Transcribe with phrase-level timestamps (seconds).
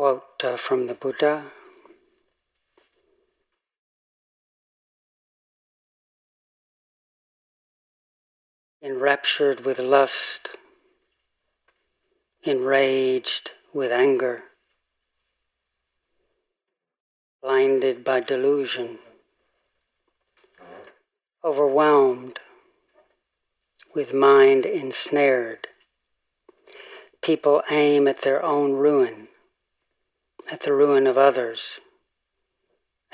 [0.00, 1.44] quote uh, from the Buddha.
[8.82, 10.56] Enraptured with lust,
[12.44, 14.44] enraged with anger,
[17.42, 19.00] blinded by delusion,
[21.44, 22.38] overwhelmed
[23.94, 25.68] with mind ensnared.
[27.20, 29.28] People aim at their own ruin,
[30.50, 31.78] at the ruin of others,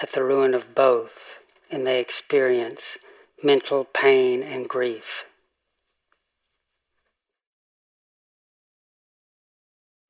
[0.00, 1.38] at the ruin of both,
[1.70, 2.96] and they experience
[3.42, 5.24] mental pain and grief.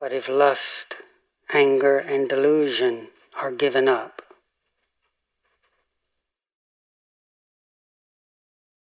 [0.00, 0.96] But if lust,
[1.52, 3.08] anger, and delusion
[3.40, 4.22] are given up,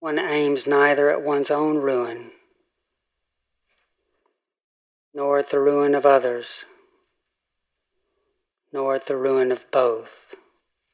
[0.01, 2.33] one aims neither at one's own ruin
[5.15, 6.65] nor at the ruin of others,
[8.73, 10.35] nor the ruin of both,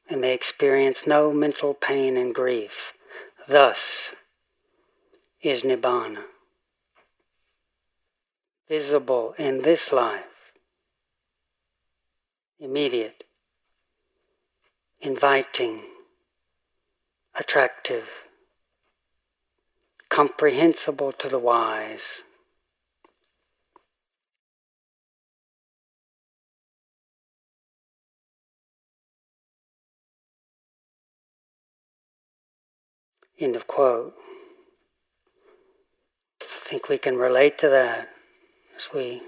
[0.09, 2.93] and they experience no mental pain and grief.
[3.47, 4.11] Thus
[5.41, 6.25] is Nibbana
[8.69, 10.53] visible in this life,
[12.59, 13.23] immediate,
[15.01, 15.81] inviting,
[17.33, 18.07] attractive,
[20.07, 22.21] comprehensible to the wise.
[33.39, 34.15] End of quote.
[36.41, 38.09] I think we can relate to that
[38.75, 39.21] as we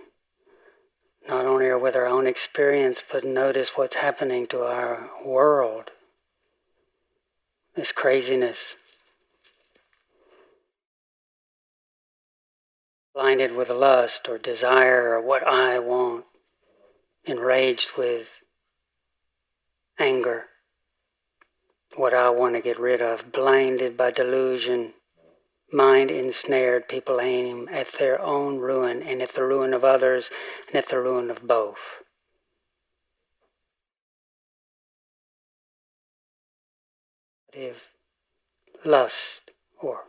[1.27, 5.91] not only are with our own experience, but notice what's happening to our world.
[7.75, 8.75] This craziness.
[13.13, 16.25] Blinded with lust or desire or what I want.
[17.25, 18.35] Enraged with
[19.97, 20.45] anger.
[21.95, 23.31] What I want to get rid of.
[23.31, 24.93] Blinded by delusion
[25.71, 30.29] mind ensnared, people aim at their own ruin and at the ruin of others
[30.67, 32.03] and at the ruin of both.
[37.53, 37.89] If
[38.83, 39.51] lust
[39.81, 40.05] or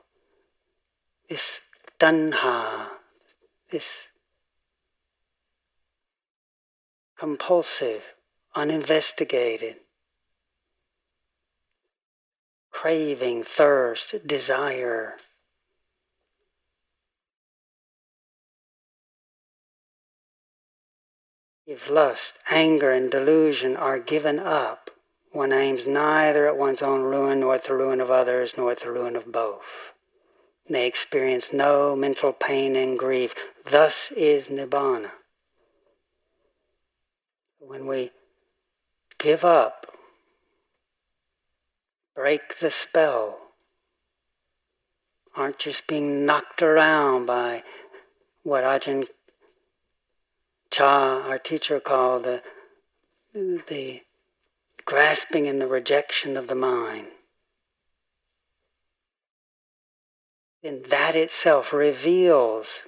[1.28, 1.60] this
[1.98, 2.88] tanha,
[3.70, 4.06] this
[7.18, 8.02] compulsive,
[8.54, 9.76] uninvestigated,
[12.72, 15.16] craving, thirst, desire,
[21.64, 24.90] If lust, anger, and delusion are given up,
[25.30, 28.80] one aims neither at one's own ruin nor at the ruin of others nor at
[28.80, 29.62] the ruin of both.
[30.68, 33.34] They experience no mental pain and grief.
[33.64, 35.12] Thus is Nibbana.
[37.58, 38.10] When we
[39.18, 39.91] give up,
[42.14, 43.38] break the spell,
[45.34, 47.62] aren't just being knocked around by
[48.42, 49.06] what Ajahn
[50.70, 52.42] Chah, our teacher, called the,
[53.34, 54.02] the
[54.84, 57.08] grasping and the rejection of the mind.
[60.62, 62.84] Then that itself reveals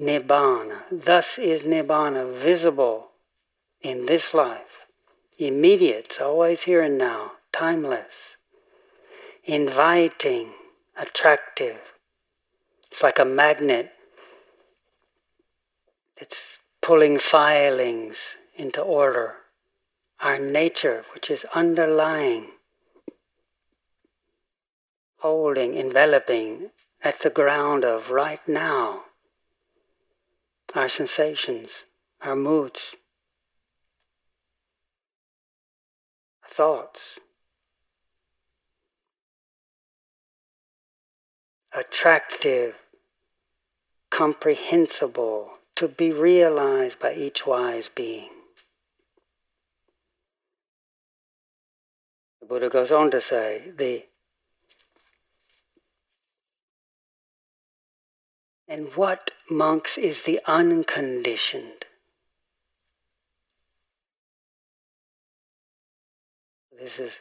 [0.00, 0.82] Nibbana.
[0.90, 3.12] Thus is Nibbana visible
[3.80, 4.86] in this life.
[5.38, 8.36] Immediate, always here and now, timeless,
[9.44, 10.52] inviting,
[10.96, 11.78] attractive.
[12.90, 13.90] It's like a magnet.
[16.16, 19.34] It's pulling filings into order,
[20.20, 22.48] our nature, which is underlying,
[25.18, 26.70] holding, enveloping
[27.02, 29.04] at the ground of right now,
[30.74, 31.84] our sensations,
[32.20, 32.92] our moods,
[36.46, 37.18] thoughts.
[41.74, 42.74] Attractive,
[44.10, 48.28] comprehensible, to be realized by each wise being.
[52.40, 54.04] The Buddha goes on to say the
[58.68, 61.84] and what monks is the unconditioned?
[66.80, 67.12] This is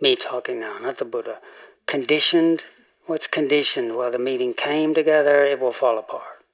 [0.00, 1.40] me talking now, not the Buddha.
[1.86, 2.62] Conditioned,
[3.06, 3.96] what's conditioned?
[3.96, 6.44] Well, the meeting came together, it will fall apart.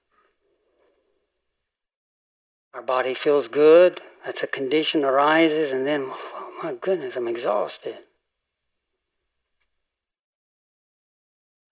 [2.75, 7.99] Our body feels good, that's a condition arises, and then, oh my goodness, I'm exhausted.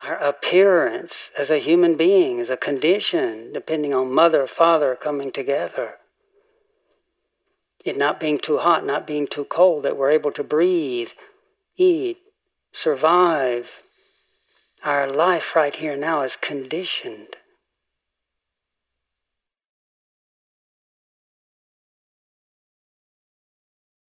[0.03, 5.97] Our appearance as a human being is a condition depending on mother, father coming together.
[7.85, 11.11] it not being too hot, not being too cold, that we're able to breathe,
[11.77, 12.19] eat,
[12.73, 13.83] survive.
[14.83, 17.37] Our life right here now is conditioned.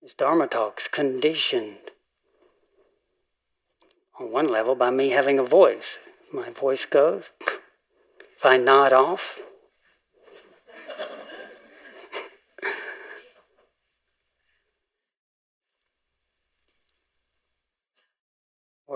[0.01, 1.91] This Dharma talk's conditioned.
[4.17, 5.99] On one level, by me having a voice.
[6.31, 7.31] My voice goes.
[8.37, 9.41] If I nod off,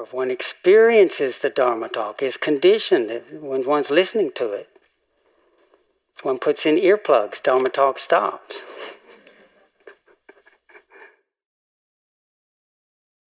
[0.05, 4.69] if one experiences the Dharma talk, is conditioned when one's listening to it.
[6.21, 8.61] One puts in earplugs, Dharma talk stops.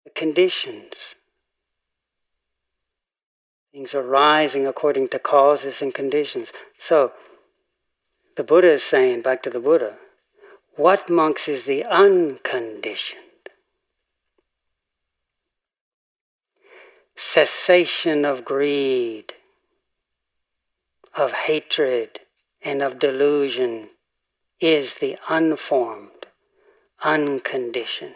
[0.05, 1.15] the conditions.
[3.71, 6.53] Things are rising according to causes and conditions.
[6.77, 7.13] So,
[8.37, 9.95] the Buddha is saying, back to the Buddha,
[10.75, 13.28] what monks is the unconditioned?
[17.19, 19.33] Cessation of greed,
[21.13, 22.21] of hatred,
[22.63, 23.89] and of delusion
[24.61, 26.27] is the unformed,
[27.03, 28.13] unconditioned.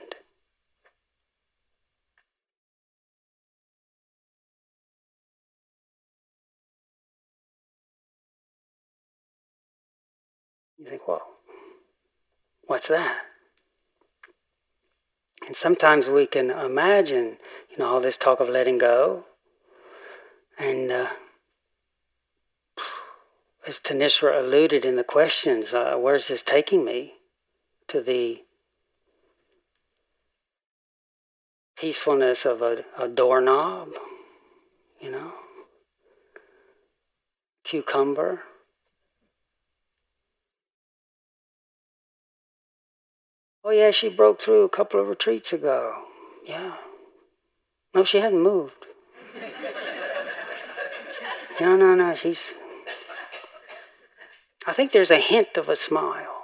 [10.77, 11.21] You think, well,
[12.67, 13.17] what's that?
[15.45, 17.37] And sometimes we can imagine,
[17.69, 19.25] you know, all this talk of letting go.
[20.57, 21.07] And uh,
[23.67, 27.13] as Thanissara alluded in the questions, uh, where's this taking me?
[27.87, 28.43] To the
[31.75, 33.89] peacefulness of a, a doorknob,
[35.01, 35.33] you know,
[37.63, 38.43] cucumber.
[43.63, 46.03] Oh, yeah, she broke through a couple of retreats ago.
[46.45, 46.75] Yeah.
[47.95, 48.85] No, she hasn't moved.
[51.61, 52.53] no, no, no, she's.
[54.65, 56.43] I think there's a hint of a smile.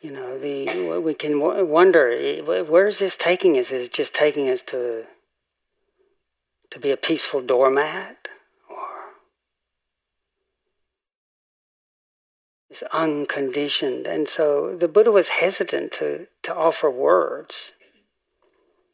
[0.00, 3.72] You know, the we can wonder where is this taking us?
[3.72, 5.04] Is it just taking us to
[6.70, 8.25] to be a peaceful doormat?
[12.76, 14.06] Is unconditioned.
[14.06, 17.72] And so the Buddha was hesitant to, to offer words.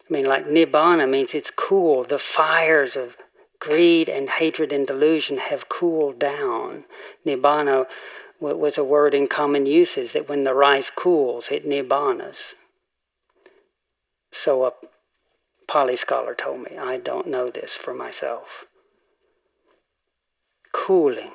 [0.09, 2.05] I mean, like nibbana means it's cool.
[2.05, 3.17] The fires of
[3.59, 6.85] greed and hatred and delusion have cooled down.
[7.25, 7.87] Nibbana
[8.41, 12.55] was a word in common usage that when the rice cools, it nibbanas.
[14.33, 14.73] So a
[15.69, 16.77] Pali scholar told me.
[16.77, 18.67] I don't know this for myself.
[20.73, 21.31] Cooling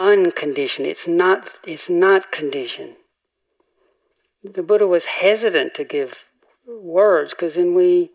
[0.00, 0.88] unconditioned.
[0.88, 2.96] It's not, it's not conditioned.
[4.42, 6.24] The Buddha was hesitant to give
[6.66, 8.10] words because then we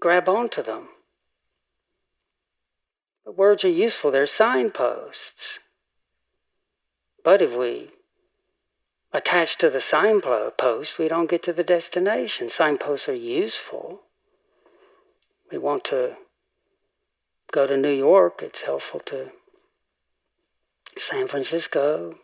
[0.00, 0.88] grab onto them.
[3.24, 5.60] But words are useful, they're signposts.
[7.22, 7.90] But if we
[9.12, 12.48] attach to the signpost, we don't get to the destination.
[12.48, 14.02] Signposts are useful.
[15.50, 16.16] We want to
[17.52, 19.30] go to New York, it's helpful to
[20.98, 22.14] San Francisco,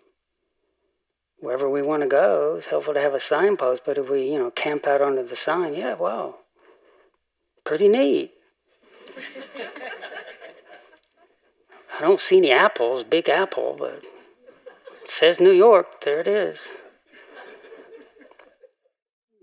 [1.38, 3.82] wherever we want to go, it's helpful to have a signpost.
[3.84, 6.36] But if we, you know, camp out under the sign, yeah, wow,
[7.64, 8.32] pretty neat.
[11.98, 14.04] I don't see any apples, big apple, but
[15.02, 16.68] it says New York, there it is.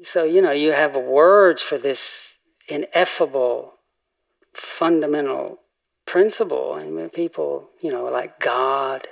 [0.04, 2.36] So, you know, you have words for this
[2.68, 3.74] ineffable,
[4.54, 5.60] fundamental
[6.06, 6.76] principle.
[6.76, 9.08] And people, you know, like God,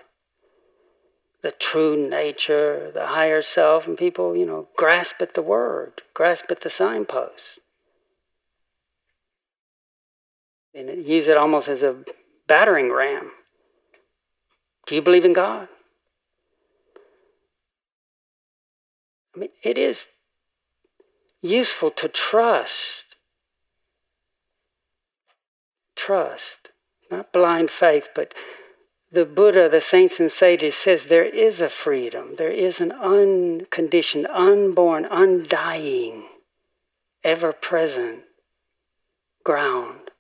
[1.42, 6.52] the true nature, the higher self, and people, you know, grasp at the word, grasp
[6.52, 7.60] at the signpost.
[10.74, 12.04] And use it almost as a
[12.48, 13.32] battering ram.
[14.86, 15.68] Do you believe in God?
[19.36, 20.08] I mean, it is
[21.42, 23.16] useful to trust.
[25.96, 26.70] Trust.
[27.12, 28.34] Not blind faith, but
[29.12, 32.36] the Buddha, the saints and sages says there is a freedom.
[32.38, 36.28] There is an unconditioned, unborn, undying,
[37.24, 38.24] ever present
[39.44, 40.12] ground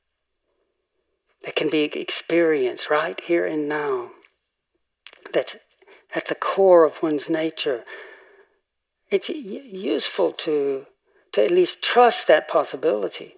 [1.43, 4.11] that can be experienced right here and now.
[5.33, 5.57] That's
[6.15, 7.83] at the core of one's nature.
[9.09, 10.85] It's useful to,
[11.33, 13.36] to at least trust that possibility.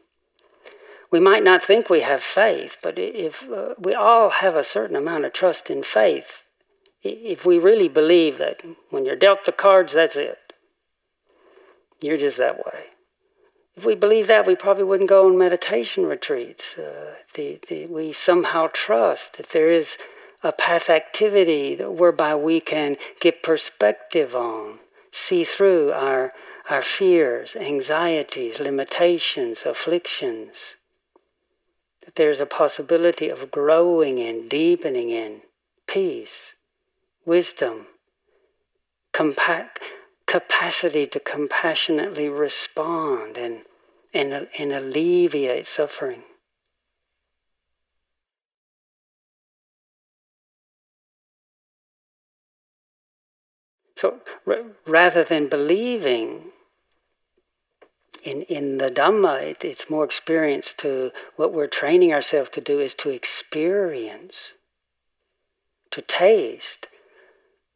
[1.12, 4.96] We might not think we have faith, but if uh, we all have a certain
[4.96, 6.44] amount of trust in faith,
[7.02, 10.54] if we really believe that when you're dealt the cards, that's it,
[12.02, 12.86] you're just that way.
[13.76, 16.78] If we believe that, we probably wouldn't go on meditation retreats.
[16.78, 19.98] Uh, the, the, we somehow trust that there is
[20.44, 24.80] a path activity whereby we can get perspective on,
[25.12, 26.34] see through our,
[26.70, 30.76] our fears, anxieties, limitations, afflictions.
[32.16, 35.42] There's a possibility of growing in, deepening in
[35.88, 36.54] peace,
[37.26, 37.88] wisdom,
[39.14, 39.70] compa-
[40.26, 43.64] capacity to compassionately respond and,
[44.14, 46.24] and, and alleviate suffering.
[53.96, 56.49] So r- rather than believing
[58.24, 62.80] in, in the Dhamma, it, it's more experience to what we're training ourselves to do
[62.80, 64.54] is to experience,
[65.92, 66.88] to taste.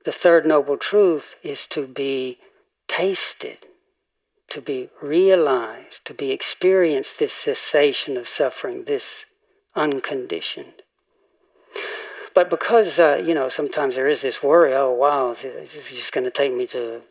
[0.06, 2.40] The third noble truth is to be
[2.88, 3.60] tasted,
[4.50, 9.26] to be realized, to be experienced this cessation of suffering, this
[9.76, 10.84] unconditioned.
[12.34, 16.26] But because, uh, you know, sometimes there is this worry, oh, wow, it's just going
[16.26, 17.02] to take me to.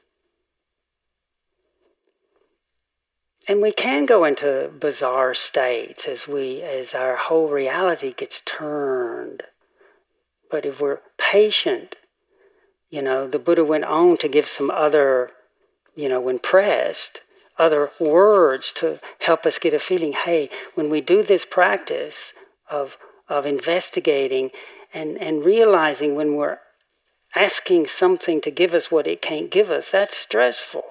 [3.49, 9.43] And we can go into bizarre states as we, as our whole reality gets turned.
[10.51, 11.97] But if we're patient,
[12.89, 15.31] you know, the Buddha went on to give some other,
[15.97, 17.21] you know, when pressed,
[17.59, 22.33] other words to help us get a feeling hey, when we do this practice
[22.71, 22.97] of,
[23.29, 24.51] of investigating
[24.95, 26.59] and, and realizing when we're
[27.35, 30.85] asking something to give us what it can't give us, that's stressful.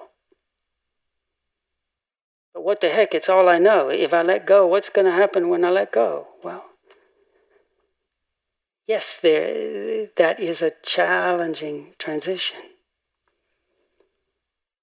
[2.54, 3.88] But what the heck, it's all I know.
[3.88, 6.28] If I let go, what's going to happen when I let go?
[6.42, 6.64] Well,
[8.86, 12.60] yes, there, that is a challenging transition.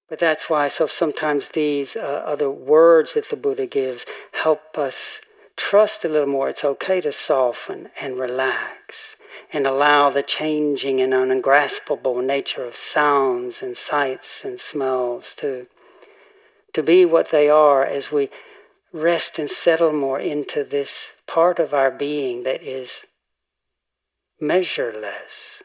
[0.08, 5.20] But that's why, so sometimes these uh, other words that the Buddha gives help us
[5.56, 6.48] trust a little more.
[6.48, 9.16] It's okay to soften and relax
[9.52, 15.68] and allow the changing and ungraspable nature of sounds and sights and smells to,
[16.72, 18.30] to be what they are as we
[18.92, 23.02] rest and settle more into this part of our being that is
[24.40, 25.62] measureless.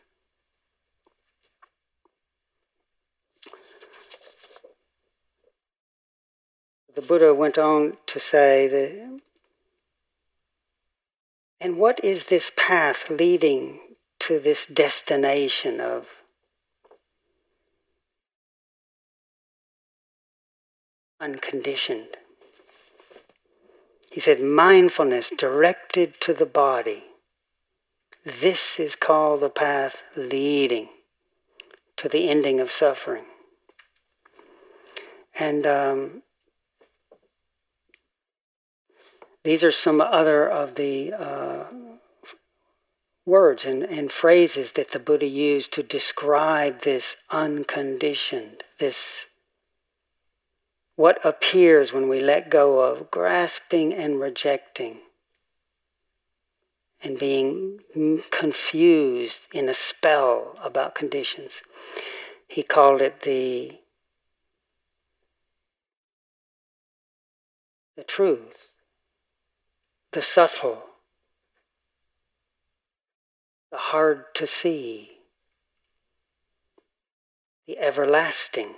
[6.96, 9.20] The Buddha went on to say that
[11.60, 13.80] and what is this path leading
[14.20, 16.08] to this destination of
[21.20, 22.18] unconditioned?
[24.12, 27.04] He said, mindfulness directed to the body.
[28.24, 30.90] This is called the path leading
[31.98, 33.26] to the ending of suffering.
[35.38, 36.24] And um,
[39.46, 41.66] These are some other of the uh,
[43.28, 49.28] words and, and phrases that the Buddha used to describe this unconditioned, this
[50.96, 55.00] what appears when we let go of grasping and rejecting
[57.04, 57.80] and being
[58.32, 61.62] confused in a spell about conditions.
[62.48, 63.80] He called it the
[67.96, 68.66] the truth
[70.16, 70.82] the subtle,
[73.70, 75.18] the hard to see,
[77.68, 78.76] the everlasting,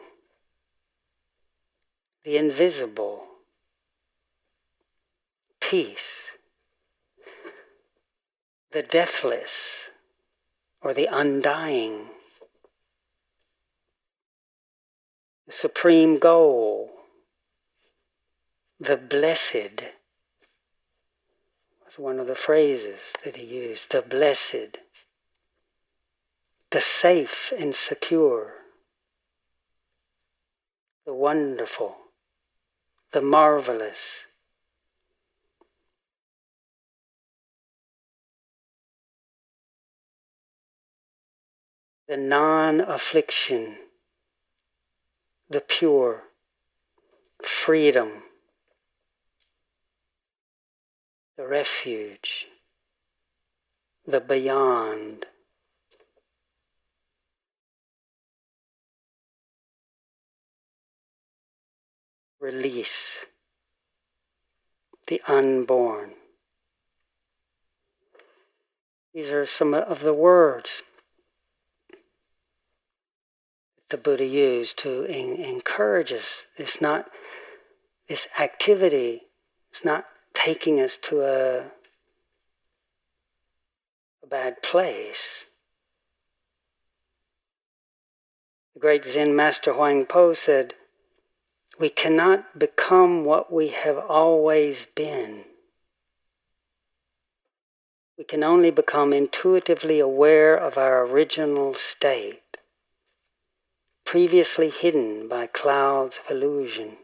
[2.27, 3.23] the invisible,
[5.61, 6.31] peace,
[8.71, 9.89] the deathless
[10.81, 12.07] or the undying,
[15.45, 16.91] the supreme goal,
[18.77, 19.93] the blessed.
[21.85, 24.79] Was one of the phrases that he used the blessed,
[26.71, 28.55] the safe and secure,
[31.05, 31.95] the wonderful,
[33.11, 34.25] the marvelous.
[42.07, 43.75] The non affliction,
[45.49, 46.23] the pure,
[47.43, 48.23] freedom,
[51.35, 52.47] the refuge,
[54.05, 55.25] the beyond.
[62.39, 63.17] Release.
[65.07, 66.13] the unborn.
[69.13, 70.83] These are some of the words
[73.89, 76.41] the Buddha used to in, encourage us.
[76.57, 77.09] It's not
[78.09, 79.23] this activity.
[79.71, 81.59] It's not taking us to a,
[84.23, 85.45] a bad place.
[88.73, 90.73] The great Zen master Huang Po said,
[91.79, 95.45] "We cannot become what we have always been."
[98.17, 102.57] We can only become intuitively aware of our original state,
[104.05, 106.97] previously hidden by clouds of illusion.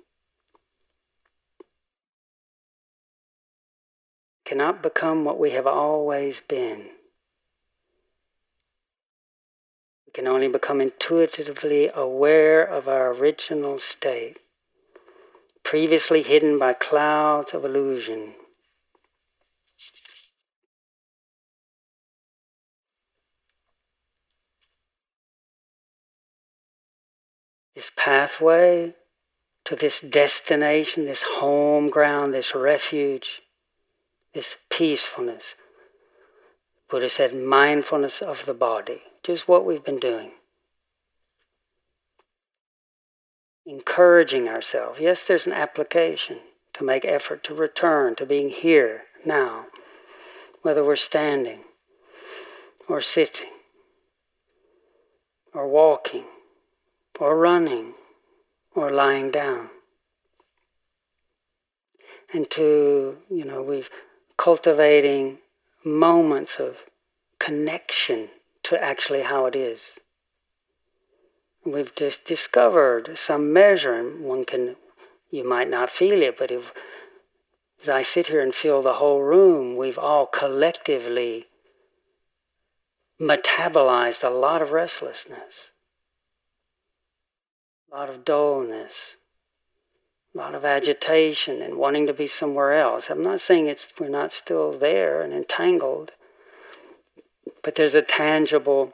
[4.40, 6.90] We cannot become what we have always been.
[10.08, 14.40] We can only become intuitively aware of our original state,
[15.64, 18.36] previously hidden by clouds of illusion.
[27.76, 28.94] this pathway
[29.66, 33.42] to this destination, this home ground, this refuge,
[34.34, 35.56] this peacefulness.
[36.90, 40.32] Buddha said mindfulness of the body, just what we've been doing.
[43.66, 45.00] Encouraging ourselves.
[45.00, 46.40] Yes, there's an application
[46.74, 49.68] to make effort to return to being here now,
[50.64, 51.60] whether we're standing
[52.90, 53.50] or sitting
[55.54, 56.26] or walking
[57.20, 57.94] or running
[58.76, 59.70] or lying down.
[62.34, 63.90] And to, you know, we've
[64.38, 65.38] cultivating
[65.86, 66.84] moments of
[67.40, 68.30] connection
[68.64, 69.92] to actually how it is.
[71.66, 74.76] We've just discovered some measure, and one can,
[75.32, 76.74] you might not feel it, but if,
[77.82, 81.46] as I sit here and feel the whole room, we've all collectively
[83.22, 85.72] metabolized a lot of restlessness
[87.94, 89.18] a lot of dullness,
[90.34, 93.10] a lot of agitation and wanting to be somewhere else.
[93.10, 96.12] I'm not saying it's we're not still there and entangled,
[97.62, 98.94] but there's a tangible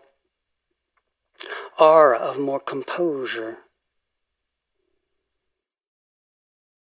[1.80, 3.58] aura of more composure.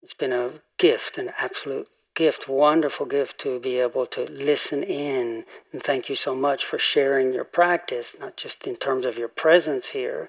[0.03, 5.45] It's been a gift, an absolute gift, wonderful gift to be able to listen in.
[5.71, 9.29] And thank you so much for sharing your practice, not just in terms of your
[9.29, 10.27] presence here,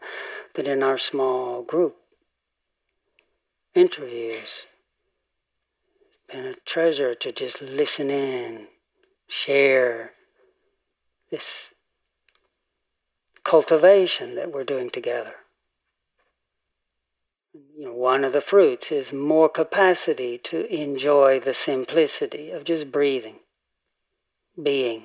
[0.55, 1.97] but in our small group
[3.75, 4.67] interviews.
[6.13, 8.69] It's been a treasure to just listen in,
[9.27, 10.13] share
[11.31, 11.71] this
[13.51, 15.35] cultivation that we're doing together
[17.81, 22.93] you know, one of the fruits is more capacity to enjoy the simplicity of just
[22.93, 23.37] breathing,
[24.63, 25.05] being.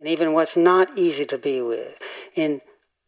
[0.00, 1.98] And even what's not easy to be with,
[2.34, 2.62] in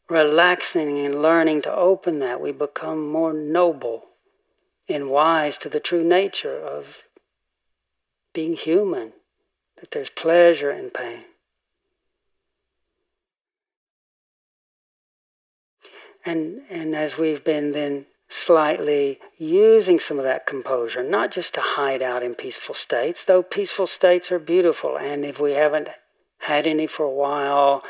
[0.08, 4.04] relaxing and learning to open that, we become more noble
[4.88, 7.04] and wise to the true nature of
[8.34, 9.14] being human,
[9.80, 11.24] that there's pleasure in pain.
[16.24, 21.60] And, and as we've been then slightly using some of that composure, not just to
[21.60, 24.96] hide out in peaceful states, though peaceful states are beautiful.
[24.96, 25.88] And if we haven't
[26.38, 27.82] had any for a while,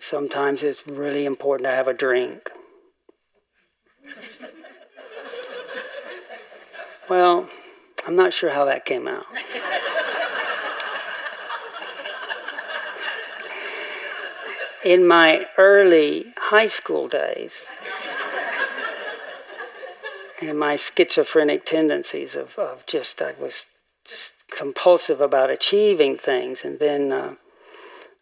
[0.00, 2.50] sometimes it's really important to have a drink.
[7.08, 7.48] well,
[8.06, 9.26] I'm not sure how that came out.
[14.86, 17.64] In my early high school days
[20.40, 23.66] and my schizophrenic tendencies of, of just, I was
[24.04, 27.34] just compulsive about achieving things and then uh,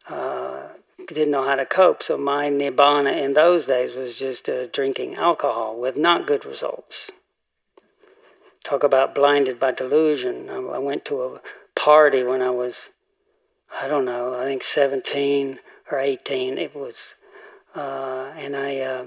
[0.09, 0.69] uh,
[1.07, 2.03] didn't know how to cope.
[2.03, 7.11] So my nibbana in those days was just uh, drinking alcohol with not good results.
[8.65, 10.49] Talk about blinded by delusion.
[10.49, 11.41] I, I went to a
[11.75, 12.89] party when I was,
[13.83, 15.59] I don't know, I think 17
[15.95, 16.59] or 18.
[16.59, 17.15] It was,
[17.75, 19.07] uh, and I uh,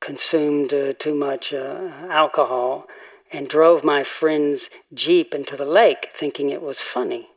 [0.00, 2.86] consumed uh, too much uh, alcohol
[3.32, 7.28] and drove my friend's Jeep into the lake thinking it was funny.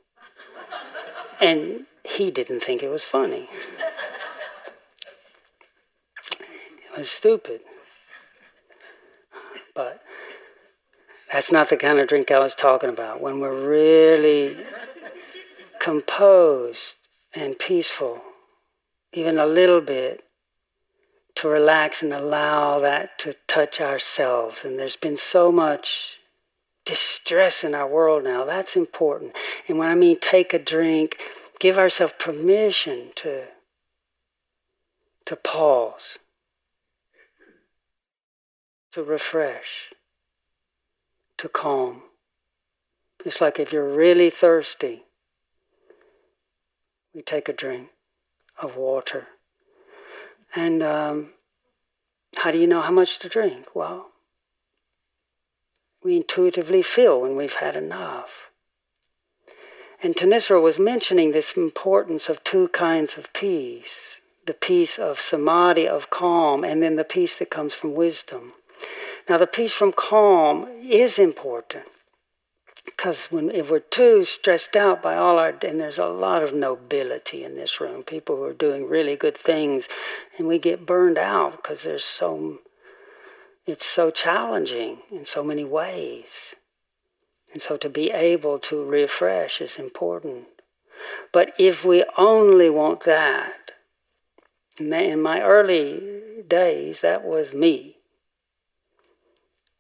[1.40, 3.48] and he didn't think it was funny.
[6.92, 7.62] It was stupid.
[9.76, 10.02] But
[11.32, 13.22] that's not the kind of drink I was talking about.
[13.22, 14.58] When we're really
[15.80, 16.96] composed
[17.34, 18.22] and peaceful
[19.14, 20.24] even a little bit,
[21.38, 24.66] to relax and allow that to touch ourselves.
[24.66, 26.18] And there's been so much
[26.84, 28.44] distress in our world now.
[28.44, 29.36] That's important.
[29.68, 31.18] And when I mean take a drink,
[31.60, 33.46] give ourselves permission to,
[35.28, 36.18] to pause,
[38.94, 39.92] to refresh,
[41.38, 42.02] to calm.
[43.24, 45.04] It's like if you're really thirsty,
[47.14, 47.90] we take a drink
[48.62, 49.28] of water.
[50.56, 51.34] And um,
[52.38, 53.76] how do you know how much to drink?
[53.76, 54.12] Well,
[56.04, 58.52] we intuitively feel when we've had enough.
[60.02, 65.86] And Thanissara was mentioning this importance of two kinds of peace the peace of samadhi,
[65.86, 68.54] of calm, and then the peace that comes from wisdom.
[69.28, 71.84] Now, the peace from calm is important
[72.88, 76.54] because when if we're too stressed out by all our and there's a lot of
[76.54, 79.88] nobility in this room people who are doing really good things
[80.38, 82.60] and we get burned out because there's so
[83.68, 86.56] it's so challenging in so many ways.
[87.52, 90.46] And so to be able to refresh is important.
[91.34, 93.72] But if we only want that
[94.80, 97.98] in my early days that was me.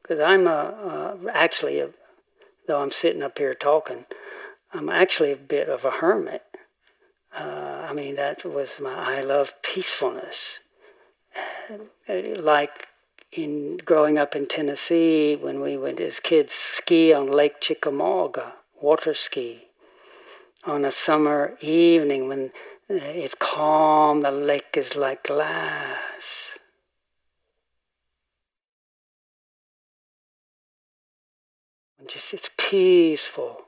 [0.01, 1.89] Because i'm a, actually a,
[2.67, 4.05] though I'm sitting up here talking,
[4.73, 6.43] I'm actually a bit of a hermit.
[7.35, 10.59] Uh, I mean, that was my, I love peacefulness.
[11.69, 12.87] Uh, like
[13.31, 19.13] in growing up in Tennessee, when we went as kids ski on Lake Chickamauga, water
[19.13, 19.67] ski,
[20.65, 22.51] on a summer evening when
[22.89, 26.46] uh, it's calm, the lake is like glass
[32.05, 33.61] just it's peaceful.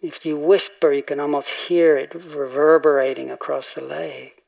[0.00, 4.42] If you whisper, you can almost hear it reverberating across the lake.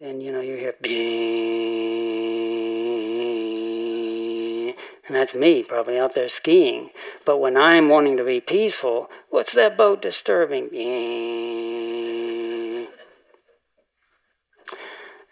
[0.00, 0.74] Then you know you hear
[5.06, 6.90] and that's me probably out there skiing.
[7.24, 10.68] But when I'm wanting to be peaceful, what's that boat disturbing?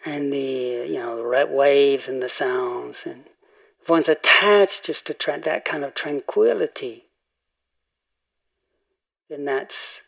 [0.04, 0.67] and the
[1.50, 3.24] waves and the sounds and
[3.80, 7.04] if one's attached just to tra- that kind of tranquility.
[9.28, 10.00] Then that's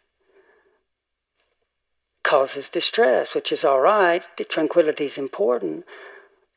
[2.22, 4.22] causes distress which is all right.
[4.36, 5.84] The tranquility is important.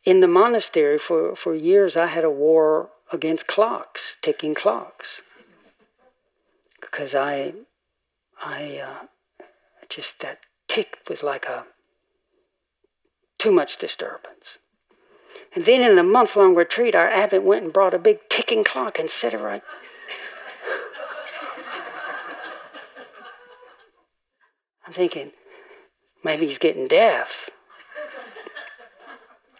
[0.03, 5.21] In the monastery for, for years i had a war against clocks ticking clocks.
[6.81, 7.53] Because i
[8.41, 9.45] i uh,
[9.89, 11.65] just that tick was like a
[13.43, 14.57] too much disturbance.
[15.53, 18.63] And then in the month long retreat, our abbot went and brought a big ticking
[18.63, 19.61] clock and set it right.
[24.87, 25.31] I'm thinking,
[26.23, 27.49] maybe he's getting deaf.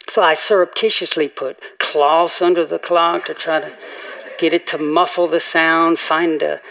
[0.08, 3.78] So I surreptitiously put cloths under the clock to try to
[4.38, 6.62] get it to muffle the sound, find a,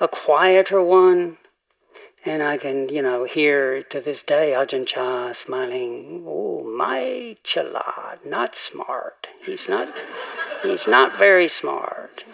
[0.00, 1.36] a quieter one.
[2.26, 8.26] And I can, you know, hear to this day Ajahn Chah smiling, oh, my chalad,
[8.26, 9.28] not smart.
[9.44, 9.94] He's not,
[10.64, 12.24] he's not very smart,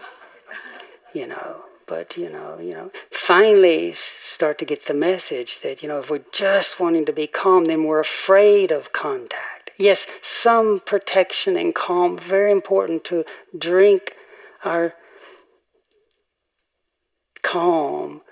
[1.12, 1.64] you know.
[1.86, 6.08] But, you know, you know, finally start to get the message that, you know, if
[6.08, 9.72] we're just wanting to be calm, then we're afraid of contact.
[9.76, 13.26] Yes, some protection and calm, very important to
[13.58, 14.16] drink
[14.64, 14.94] our
[17.42, 18.22] calm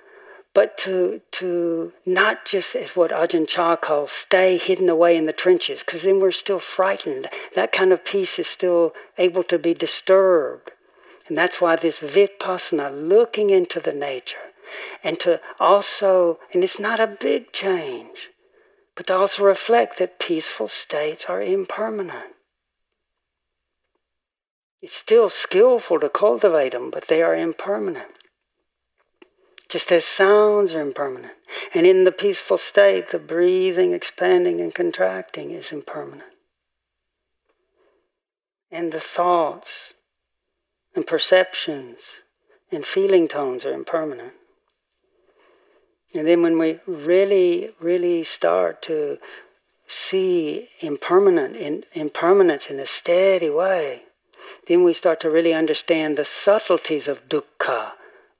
[0.52, 5.32] but to to not just as what Ajahn Chah calls stay hidden away in the
[5.32, 7.28] trenches, because then we're still frightened.
[7.54, 10.72] That kind of peace is still able to be disturbed.
[11.28, 14.52] And that's why this vipassana, looking into the nature,
[15.04, 18.30] and to also, and it's not a big change,
[18.96, 22.34] but to also reflect that peaceful states are impermanent.
[24.82, 28.19] It's still skillful to cultivate them, but they are impermanent
[29.70, 31.34] just as sounds are impermanent.
[31.72, 36.34] And in the peaceful state, the breathing, expanding, and contracting is impermanent.
[38.72, 39.94] And the thoughts
[40.94, 41.98] and perceptions
[42.72, 44.32] and feeling tones are impermanent.
[46.16, 49.18] And then when we really, really start to
[49.86, 54.02] see impermanent in, impermanence in a steady way,
[54.66, 57.92] then we start to really understand the subtleties of dukkha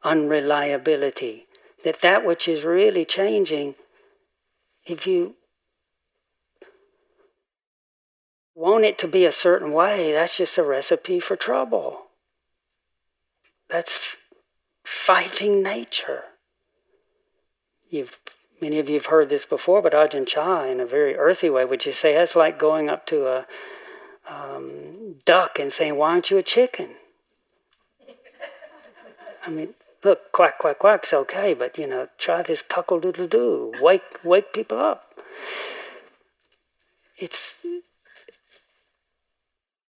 [0.03, 1.47] unreliability.
[1.85, 3.75] That that which is really changing,
[4.87, 5.37] if you
[8.55, 12.07] want it to be a certain way, that's just a recipe for trouble.
[13.69, 14.17] That's
[14.85, 16.25] fighting nature.
[17.89, 18.19] You've
[18.61, 21.65] many of you have heard this before, but Ajahn Chah, in a very earthy way,
[21.65, 23.47] would just say that's like going up to a
[24.29, 26.91] um, duck and saying, "Why aren't you a chicken?"
[29.47, 33.73] I mean, look, quack, quack, quack's okay, but you know, try this cockle doodle doo.
[33.81, 35.15] Wake, wake people up.
[37.19, 37.57] It's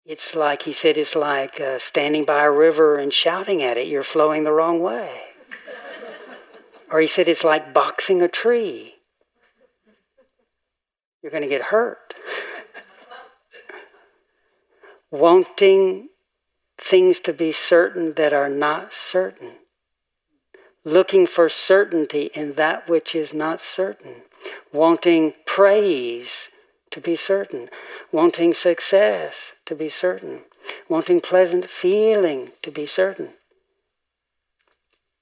[0.05, 0.97] it's like he said.
[0.97, 3.87] It's like uh, standing by a river and shouting at it.
[3.87, 5.11] You're flowing the wrong way.
[6.91, 8.95] or he said it's like boxing a tree.
[11.21, 12.15] You're going to get hurt.
[15.11, 16.09] Wanting
[16.77, 19.60] things to be certain that are not certain
[20.83, 24.23] looking for certainty in that which is not certain,
[24.73, 26.49] wanting praise
[26.89, 27.69] to be certain,
[28.11, 30.41] wanting success to be certain,
[30.89, 33.29] wanting pleasant feeling to be certain.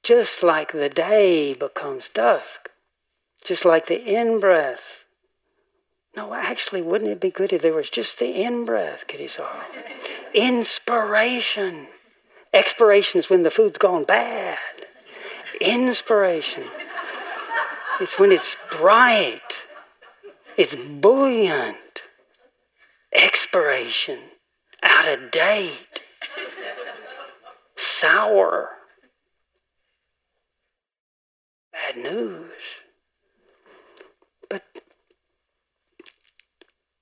[0.02, 2.70] Just like the day becomes dusk,
[3.44, 5.04] just like the in breath.
[6.16, 9.64] No, actually, wouldn't it be good if there was just the in breath, Kittisaro?
[10.34, 11.88] Inspiration.
[12.52, 14.58] Expiration is when the food's gone bad.
[15.62, 16.64] Inspiration.
[18.00, 19.58] It's when it's bright,
[20.58, 21.76] it's buoyant.
[23.12, 24.20] Expiration,
[24.84, 26.02] out of date,
[27.76, 28.70] sour.
[31.74, 32.52] Bad news.
[34.48, 34.64] But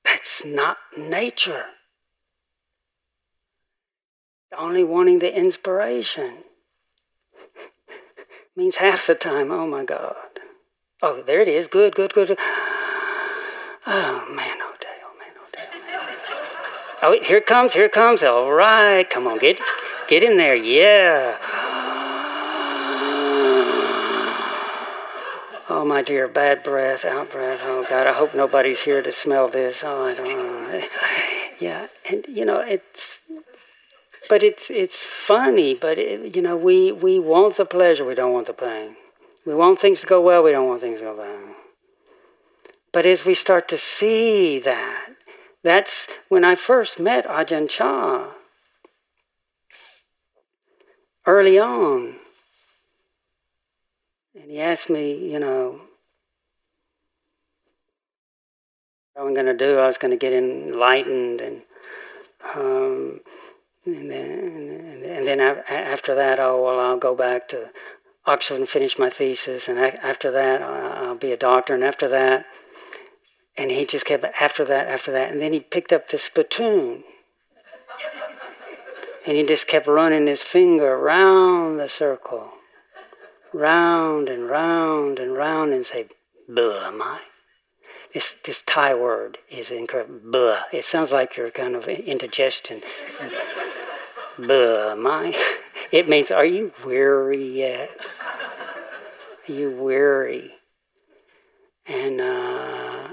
[0.05, 1.65] that's not nature.
[4.57, 6.38] Only wanting the inspiration
[8.58, 10.15] means half the time, oh my God.
[11.04, 11.67] Oh, there it is.
[11.67, 12.36] Good, good, good.
[13.89, 15.67] Oh, man, oh, day, oh, man, oh, day,
[17.04, 18.24] oh, here it comes, here it comes.
[18.24, 19.62] All right, come on, get,
[20.08, 20.56] get in there.
[20.56, 21.38] Yeah.
[25.70, 27.62] Oh, my dear, bad breath, out breath.
[27.63, 29.84] Oh, God, I hope nobody's here to smell this.
[29.84, 30.82] Oh, I don't know.
[31.60, 33.22] Yeah, and, you know, it's
[34.30, 35.74] but it's it's funny.
[35.74, 38.96] But it, you know, we we want the pleasure, we don't want the pain.
[39.46, 41.56] We want things to go well, we don't want things to go bad.
[42.92, 45.10] But as we start to see that,
[45.63, 48.32] that's when I first met Ajahn Chah.
[51.26, 52.16] Early on,
[54.34, 55.82] and he asked me, you know,
[59.13, 59.78] what I'm going to do.
[59.78, 61.62] I was going to get enlightened and
[62.56, 63.20] um,
[63.88, 67.69] and then, and then after that, oh well, I'll go back to
[68.26, 72.45] Oxford and finish my thesis, and after that, I'll be a doctor, and after that,
[73.58, 77.06] and he just kept after that, after that, and then he picked up the spittoon,
[79.26, 82.52] and he just kept running his finger around the circle,
[83.54, 86.10] round and round and round, and say,
[86.50, 87.21] "Blah, "Buh, my."
[88.13, 90.19] This this Thai word is incredible.
[90.23, 90.63] Buh.
[90.71, 92.82] It sounds like you're kind of indigestion.
[94.38, 95.36] Buh, my.
[95.91, 97.89] It means, are you weary yet?
[99.47, 100.54] Are you weary?
[101.86, 103.08] And uh,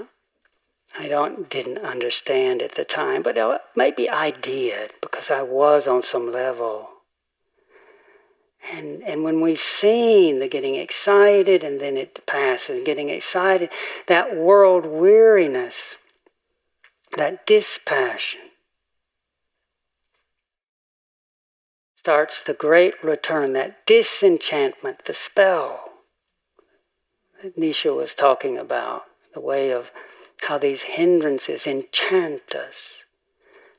[0.97, 5.87] I don't didn't understand at the time, but uh, maybe I did because I was
[5.87, 6.89] on some level.
[8.73, 13.69] And and when we've seen the getting excited and then it passes, getting excited,
[14.07, 15.97] that world weariness,
[17.15, 18.41] that dispassion,
[22.05, 25.89] starts the great return, that disenchantment, the spell
[27.41, 29.91] that Nisha was talking about, the way of
[30.43, 33.05] how these hindrances enchant us.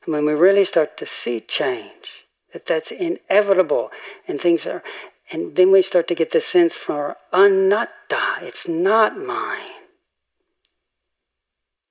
[0.03, 3.91] And when we really start to see change, that that's inevitable
[4.27, 4.83] and things are,
[5.31, 9.87] and then we start to get the sense for ah, anatta, it's not mine.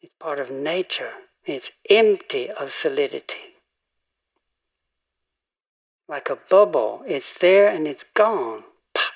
[0.03, 1.13] It's part of nature.
[1.47, 3.56] It's empty of solidity
[6.09, 7.03] like a bubble.
[7.07, 8.65] It's there and it's gone.
[8.95, 9.13] Pop.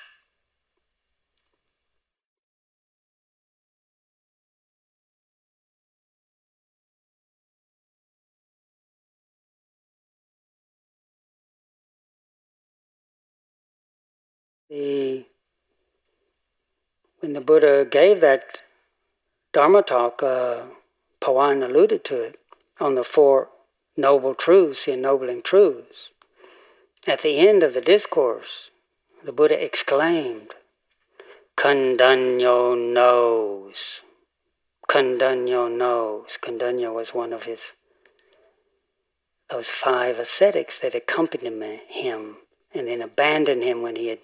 [14.69, 15.25] The
[17.19, 18.61] when the Buddha gave that
[19.53, 20.63] Dharma talk, uh,
[21.19, 22.39] Pawan alluded to it
[22.79, 23.49] on the Four
[23.97, 26.10] Noble Truths, the Ennobling Truths.
[27.07, 28.69] At the end of the discourse,
[29.23, 30.53] the Buddha exclaimed,
[31.57, 34.01] Kondañño knows.
[34.87, 36.37] Kondañño knows.
[36.39, 37.71] Kondañño was one of his
[39.49, 42.37] those five ascetics that accompanied him
[42.73, 44.19] and then abandoned him when he had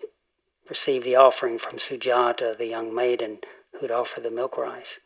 [0.70, 3.40] received the offering from Sujata, the young maiden
[3.74, 5.00] who'd offer the milk rice.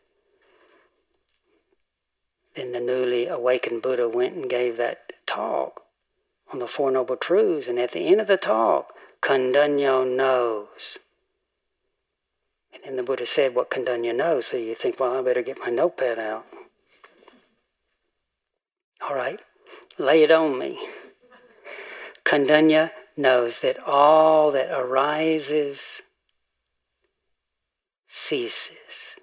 [2.54, 5.81] Then the newly awakened Buddha went and gave that talk
[6.52, 10.98] on the Four Noble Truths, and at the end of the talk, Kondañño knows.
[12.74, 15.58] And then the Buddha said what Kondañño knows, so you think, well, I better get
[15.60, 16.46] my notepad out.
[19.00, 19.40] All right,
[19.98, 20.78] lay it on me.
[22.24, 26.02] Kondañño knows that all that arises
[28.08, 29.16] ceases.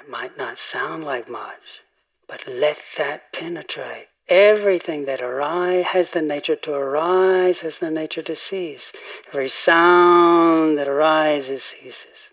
[0.00, 1.82] That might not sound like much,
[2.26, 4.06] but let that penetrate.
[4.28, 8.92] Everything that arise has the nature to arise, has the nature to cease.
[9.28, 12.30] Every sound that arises ceases.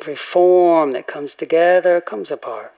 [0.00, 2.72] Every form that comes together comes apart.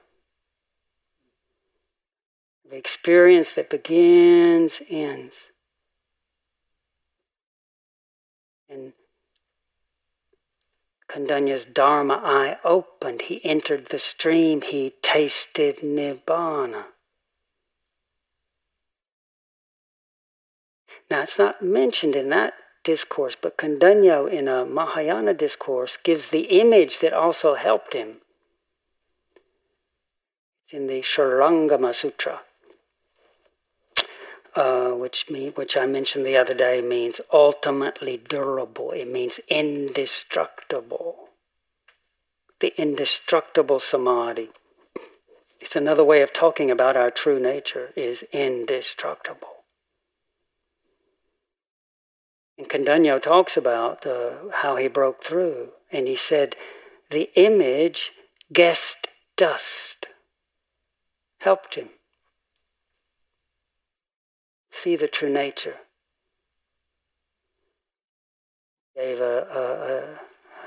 [2.66, 5.36] Every experience that begins ends.
[8.68, 8.94] And
[11.12, 13.22] Kondañño's Dharma eye opened.
[13.22, 14.62] He entered the stream.
[14.62, 16.84] He tasted Nibbana.
[21.10, 26.60] Now, it's not mentioned in that discourse, but Kondañño in a Mahayana discourse gives the
[26.60, 28.22] image that also helped him.
[30.72, 32.40] in the Shurangama Sutra,
[34.54, 38.92] uh, which mean, which I mentioned the other day means ultimately durable.
[38.92, 41.28] It means indestructible.
[42.60, 44.50] The indestructible samadhi.
[45.60, 49.48] It's another way of talking about our true nature is indestructible.
[52.58, 55.70] And Kondañño talks about uh, how he broke through.
[55.90, 56.56] And he said,
[57.10, 58.12] the image
[58.52, 60.06] guest dust
[61.38, 61.88] helped him
[64.72, 65.76] see the true nature.
[68.94, 70.18] He gave a,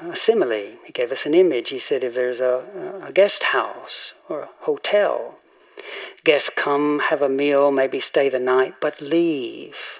[0.03, 0.77] a, a, simile.
[0.85, 1.69] He gave us an image.
[1.69, 5.39] He said, if there's a, a guest house or a hotel,
[6.23, 9.99] guests come, have a meal, maybe stay the night, but leave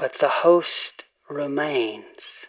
[0.00, 2.46] but the host remains.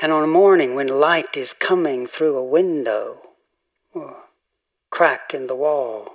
[0.00, 3.18] And on a morning when light is coming through a window
[3.92, 4.19] or
[5.00, 6.12] crack in the wall,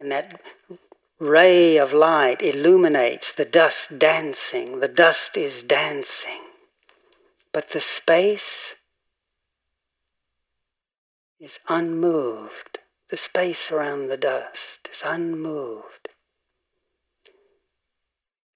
[0.00, 0.42] and that
[1.20, 6.42] ray of light illuminates the dust dancing, the dust is dancing,
[7.52, 8.74] but the space
[11.38, 12.80] is unmoved.
[13.08, 16.08] The space around the dust is unmoved.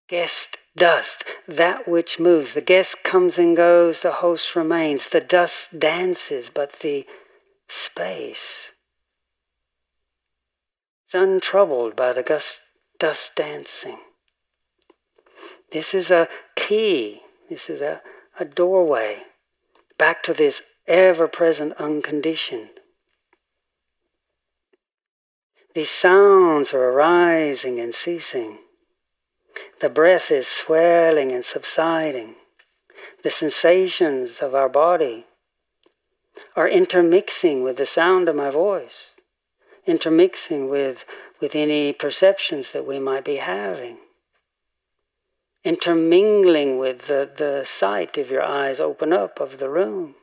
[0.08, 2.54] Guest dust, that which moves.
[2.54, 5.08] The guest comes and goes, the host remains.
[5.08, 7.06] The dust dances, but the
[7.68, 8.70] space
[11.06, 12.60] is untroubled by the gust,
[12.98, 13.98] dust dancing.
[15.70, 18.02] This is a key, this is a,
[18.38, 19.24] a doorway
[19.98, 22.70] back to this ever present unconditioned.
[25.74, 28.58] These sounds are arising and ceasing.
[29.80, 32.36] The breath is swelling and subsiding.
[33.22, 35.26] The sensations of our body
[36.56, 39.10] are intermixing with the sound of my voice,
[39.86, 41.04] intermixing with,
[41.40, 43.98] with any perceptions that we might be having,
[45.64, 50.16] intermingling with the, the sight if your eyes open up of the room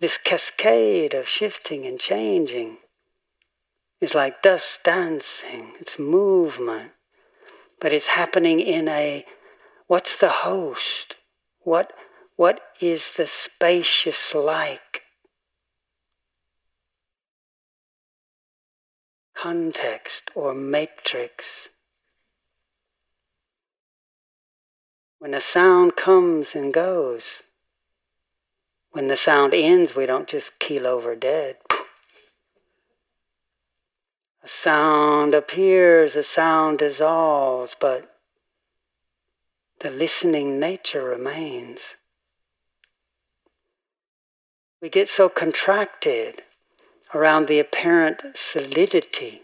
[0.00, 2.78] this cascade of shifting and changing
[4.00, 6.92] is like dust dancing, it's movement,
[7.80, 9.24] but it's happening in a
[9.86, 11.16] what's the host?
[11.60, 11.92] What,
[12.36, 15.02] what is the spacious like?
[19.34, 21.68] Context or matrix.
[25.18, 27.42] When a sound comes and goes,
[28.92, 31.56] when the sound ends, we don't just keel over dead.
[34.42, 38.16] A sound appears, a sound dissolves, but
[39.80, 41.96] the listening nature remains.
[44.80, 46.42] We get so contracted
[47.14, 49.42] around the apparent solidity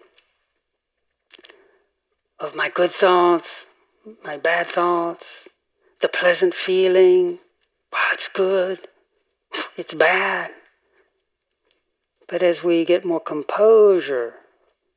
[2.39, 3.67] of my good thoughts,
[4.25, 5.49] my bad thoughts,
[6.01, 7.39] the pleasant feeling,
[7.93, 8.89] wow, it's good,
[9.77, 10.53] it's bad.
[12.29, 14.35] But as we get more composure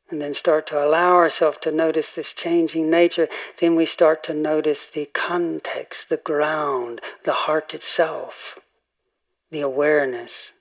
[0.09, 3.27] and then start to allow ourselves to notice this changing nature,
[3.59, 8.59] then we start to notice the context, the ground, the heart itself,
[9.51, 10.51] the awareness.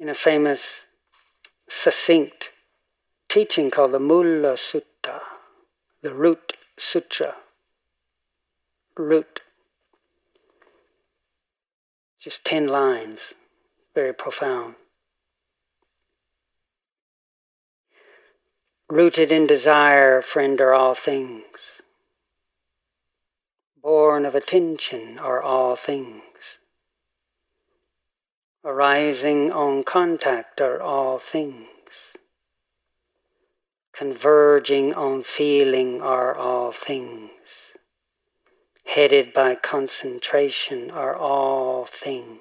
[0.00, 0.84] In a famous,
[1.68, 2.50] succinct
[3.32, 5.20] teaching called the Mula Sutta,
[6.02, 7.36] the root sutra,
[8.94, 9.40] root
[12.20, 13.32] just 10 lines,
[13.94, 14.74] very profound.
[18.90, 21.80] Rooted in desire, friend, are all things.
[23.82, 26.58] Born of attention are all things.
[28.62, 31.71] Arising on contact are all things.
[34.02, 37.30] Converging on feeling are all things
[38.84, 42.40] headed by concentration are all things.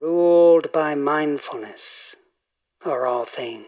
[0.00, 2.14] Ruled by mindfulness
[2.84, 3.66] are all things.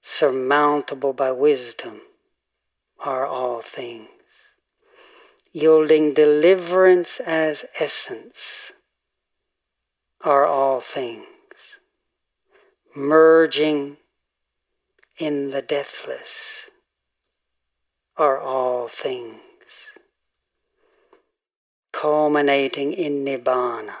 [0.00, 2.00] Surmountable by wisdom
[2.98, 4.08] are all things.
[5.52, 8.72] Yielding deliverance as essence
[10.22, 11.26] are all things.
[12.98, 13.96] Merging
[15.18, 16.64] in the deathless
[18.16, 19.38] are all things,
[21.92, 23.94] culminating in Nibbana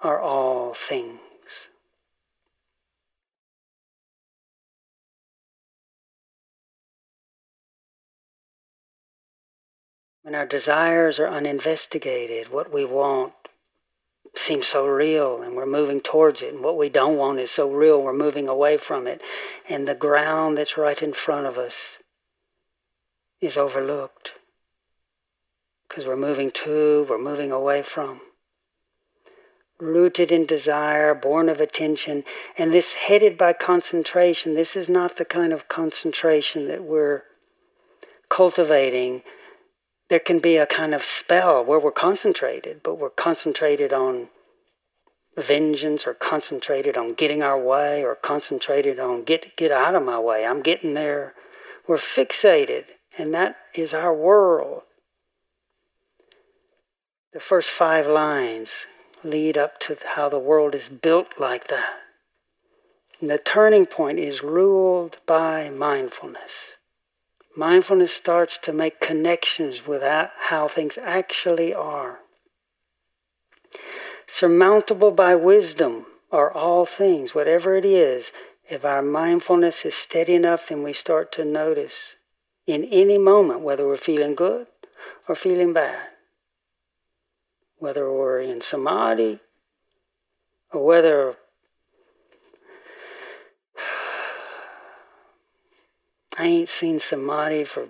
[0.00, 1.18] are all things.
[10.20, 13.32] When our desires are uninvestigated, what we want
[14.34, 17.70] seems so real and we're moving towards it, and what we don't want is so
[17.70, 19.20] real we're moving away from it.
[19.68, 21.98] And the ground that's right in front of us
[23.40, 24.32] is overlooked
[25.88, 28.20] because we're moving to, we're moving away from.
[29.80, 32.22] Rooted in desire, born of attention,
[32.56, 34.54] and this headed by concentration.
[34.54, 37.22] This is not the kind of concentration that we're
[38.28, 39.22] cultivating.
[40.10, 44.28] There can be a kind of spell where we're concentrated, but we're concentrated on
[45.38, 50.18] vengeance or concentrated on getting our way or concentrated on get get out of my
[50.18, 50.44] way.
[50.44, 51.34] I'm getting there.
[51.86, 52.86] We're fixated
[53.16, 54.82] and that is our world.
[57.32, 58.86] The first five lines
[59.22, 62.00] lead up to how the world is built like that.
[63.20, 66.74] And the turning point is ruled by mindfulness.
[67.60, 72.20] Mindfulness starts to make connections with how things actually are.
[74.26, 78.32] Surmountable by wisdom are all things, whatever it is.
[78.70, 82.14] If our mindfulness is steady enough, then we start to notice
[82.66, 84.66] in any moment, whether we're feeling good
[85.28, 86.08] or feeling bad,
[87.76, 89.38] whether we're in samadhi
[90.72, 91.36] or whether
[96.40, 97.86] I ain't seen samadhi for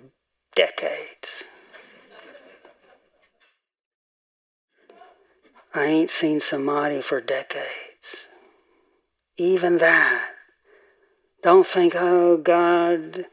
[0.55, 1.45] decades.
[5.73, 8.27] I ain't seen samadhi for decades.
[9.37, 10.31] Even that.
[11.41, 13.27] Don't think, oh God,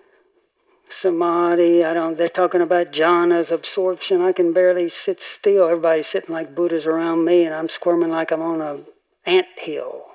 [0.89, 1.83] samadhi.
[1.83, 2.17] I don't.
[2.17, 4.23] They're talking about jhanas, absorption.
[4.23, 5.65] I can barely sit still.
[5.65, 8.85] Everybody's sitting like Buddhas around me, and I'm squirming like I'm on a
[9.29, 10.08] ant hill.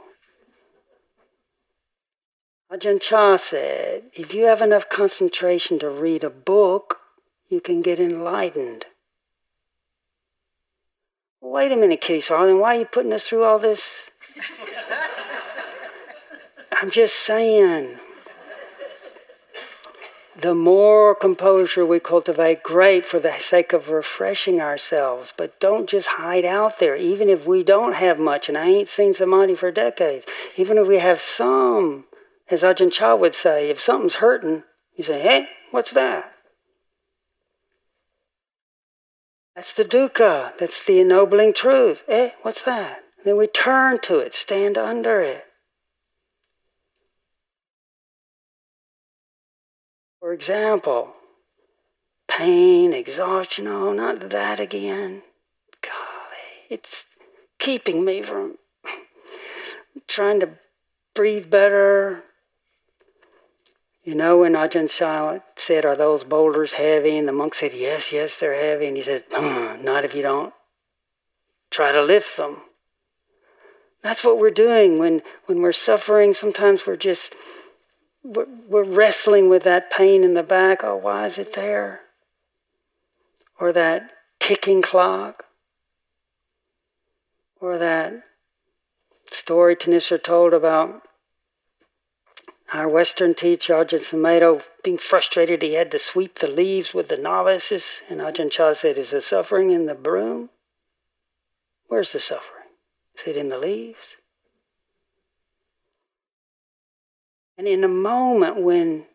[2.73, 7.01] Ajahn Chah said, if you have enough concentration to read a book,
[7.47, 8.87] you can get enlightened.
[11.39, 14.05] Wait a minute, Kitty Sarling, why are you putting us through all this?
[16.71, 17.99] I'm just saying
[20.35, 25.31] the more composure we cultivate, great for the sake of refreshing ourselves.
[25.37, 28.49] But don't just hide out there, even if we don't have much.
[28.49, 30.25] And I ain't seen samadhi for decades.
[30.57, 32.05] Even if we have some,
[32.53, 34.63] as Ajahn Chah would say, if something's hurting,
[34.95, 36.31] you say, hey, what's that?
[39.55, 40.57] That's the dukkha.
[40.57, 42.03] That's the ennobling truth.
[42.07, 43.03] Eh, what's that?
[43.17, 45.45] And then we turn to it, stand under it.
[50.19, 51.13] For example,
[52.27, 55.21] pain, exhaustion, oh, not that again.
[55.81, 57.07] Golly, it's
[57.59, 58.57] keeping me from
[60.07, 60.49] trying to
[61.13, 62.23] breathe better.
[64.03, 67.17] You know, when Ajahn Chah said, Are those boulders heavy?
[67.17, 68.87] And the monk said, Yes, yes, they're heavy.
[68.87, 70.53] And he said, uh, Not if you don't
[71.71, 72.57] try to lift them.
[74.01, 76.33] That's what we're doing when, when we're suffering.
[76.33, 77.33] Sometimes we're just
[78.23, 80.83] we're wrestling with that pain in the back.
[80.83, 82.01] Oh, why is it there?
[83.59, 85.45] Or that ticking clock.
[87.59, 88.23] Or that
[89.25, 91.02] story Thanissara told about
[92.73, 97.17] our Western teacher, Ajahn Sumedho, being frustrated he had to sweep the leaves with the
[97.17, 98.01] novices.
[98.09, 100.49] And Ajahn Chah said, Is the suffering in the broom?
[101.87, 102.63] Where's the suffering?
[103.15, 104.17] Is it in the leaves?
[107.59, 109.05] And in a moment when,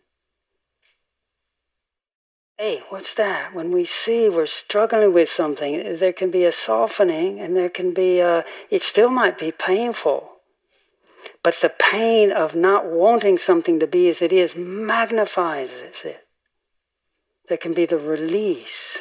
[2.56, 3.52] hey, what's that?
[3.52, 7.92] When we see we're struggling with something, there can be a softening and there can
[7.92, 10.37] be a, it still might be painful.
[11.48, 15.70] But the pain of not wanting something to be as it is magnifies
[16.04, 16.26] it.
[17.48, 18.98] There can be the release.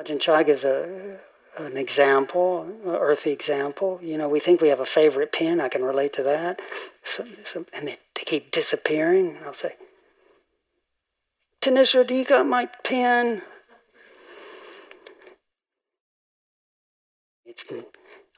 [0.00, 1.18] Ajahn Chah gives a,
[1.58, 3.98] an example, an earthy example.
[4.00, 5.60] You know, we think we have a favorite pen.
[5.60, 6.60] I can relate to that.
[7.02, 9.38] So, so, and they, they keep disappearing.
[9.44, 9.74] I'll say,
[11.62, 13.42] Thanissara, do you got my pen?
[17.44, 17.64] It's,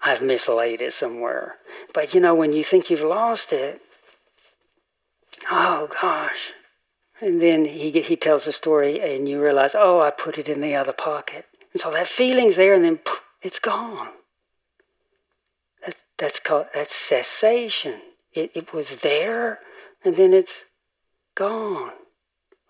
[0.02, 1.56] I've mislaid it somewhere.
[1.92, 3.80] But you know, when you think you've lost it,
[5.50, 6.52] oh gosh.
[7.20, 10.60] And then he, he tells the story, and you realize, oh, I put it in
[10.60, 11.46] the other pocket.
[11.72, 14.10] And so that feeling's there, and then poof, it's gone.
[15.84, 18.00] That's, that's called that's cessation.
[18.32, 19.58] It, it was there,
[20.04, 20.64] and then it's
[21.34, 21.92] gone.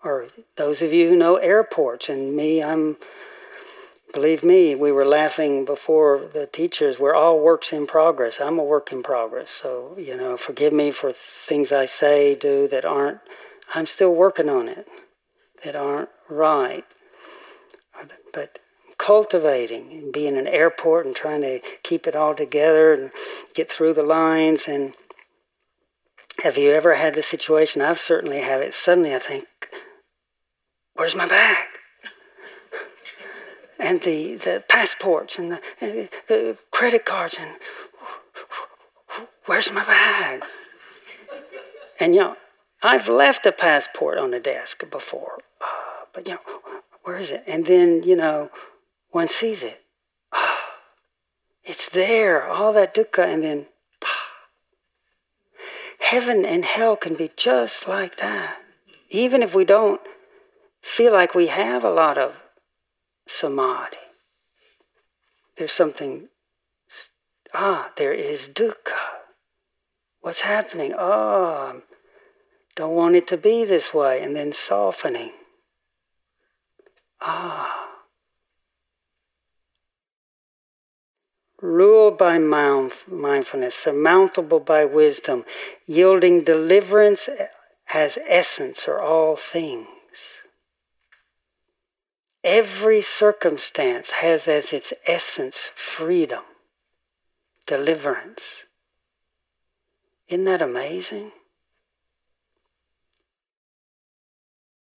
[0.03, 2.97] Or those of you who know airports, and me, I'm,
[4.13, 6.99] believe me, we were laughing before the teachers.
[6.99, 8.39] We're all works in progress.
[8.41, 9.51] I'm a work in progress.
[9.51, 13.19] So, you know, forgive me for things I say, do that aren't,
[13.73, 14.87] I'm still working on it,
[15.63, 16.85] that aren't right.
[18.33, 18.59] But
[18.97, 23.11] cultivating and being an airport and trying to keep it all together and
[23.55, 24.93] get through the lines and
[26.43, 29.45] have you ever had the situation i've certainly had it suddenly i think
[30.95, 31.78] where's my bag
[33.79, 37.57] and the, the passports and the, credit cards and
[39.45, 40.43] where's my bag
[41.99, 42.35] and you know
[42.83, 46.39] i've left a passport on the desk before uh, but you know
[47.03, 48.49] where is it and then you know
[49.11, 49.81] one sees it.
[50.31, 50.75] Ah,
[51.63, 53.65] it's there, all that dukkha, and then
[55.99, 58.59] heaven and hell can be just like that.
[59.09, 60.01] Even if we don't
[60.81, 62.35] feel like we have a lot of
[63.29, 63.97] samadhi,
[65.57, 66.29] there's something,
[67.53, 68.97] ah, there is dukkha.
[70.21, 70.93] What's happening?
[70.97, 71.81] Oh,
[72.75, 75.31] don't want it to be this way, and then softening.
[77.21, 77.89] Ah.
[81.61, 85.45] ruled by mindfulness, surmountable by wisdom,
[85.85, 87.29] yielding deliverance
[87.93, 89.87] as essence or all things.
[92.43, 96.43] Every circumstance has as its essence freedom,
[97.65, 98.63] deliverance.
[100.29, 101.31] Isn't that amazing?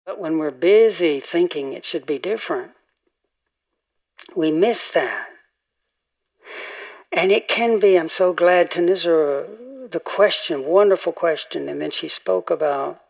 [0.05, 2.73] But when we're busy thinking it should be different,
[4.37, 5.29] we miss that.
[7.13, 12.09] And it can be, I'm so glad Thanissara, the question, wonderful question, and then she
[12.09, 13.02] spoke about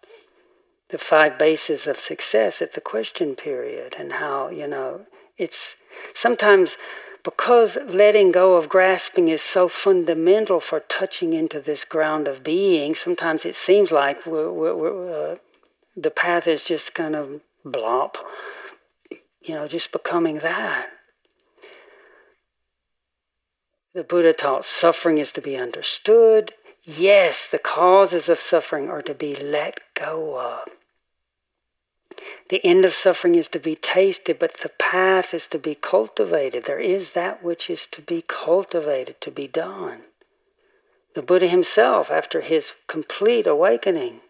[0.92, 5.06] the five bases of success at the question period and how, you know,
[5.38, 5.74] it's
[6.12, 6.76] sometimes
[7.24, 12.94] because letting go of grasping is so fundamental for touching into this ground of being,
[12.94, 15.36] sometimes it seems like we're, we're, we're, uh,
[15.96, 18.16] the path is just kind of blop,
[19.40, 20.88] you know, just becoming that.
[23.94, 26.52] The Buddha taught suffering is to be understood.
[26.82, 30.68] Yes, the causes of suffering are to be let go of.
[32.48, 36.64] The end of suffering is to be tasted, but the path is to be cultivated.
[36.64, 40.02] There is that which is to be cultivated, to be done.
[41.14, 44.20] The Buddha himself, after his complete awakening,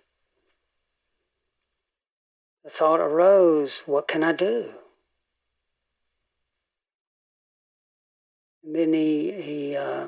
[2.65, 4.75] the thought arose what can I do?
[8.65, 10.07] And then he he uh,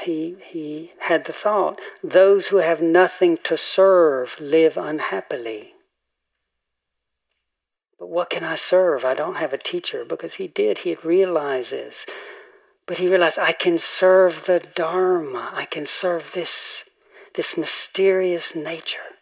[0.00, 5.73] he he had the thought: those who have nothing to serve live unhappily.
[7.98, 9.04] But what can I serve?
[9.04, 10.78] I don't have a teacher because he did.
[10.78, 12.06] He realizes,
[12.86, 15.50] but he realized I can serve the Dharma.
[15.54, 16.84] I can serve this
[17.34, 19.14] this mysterious nature.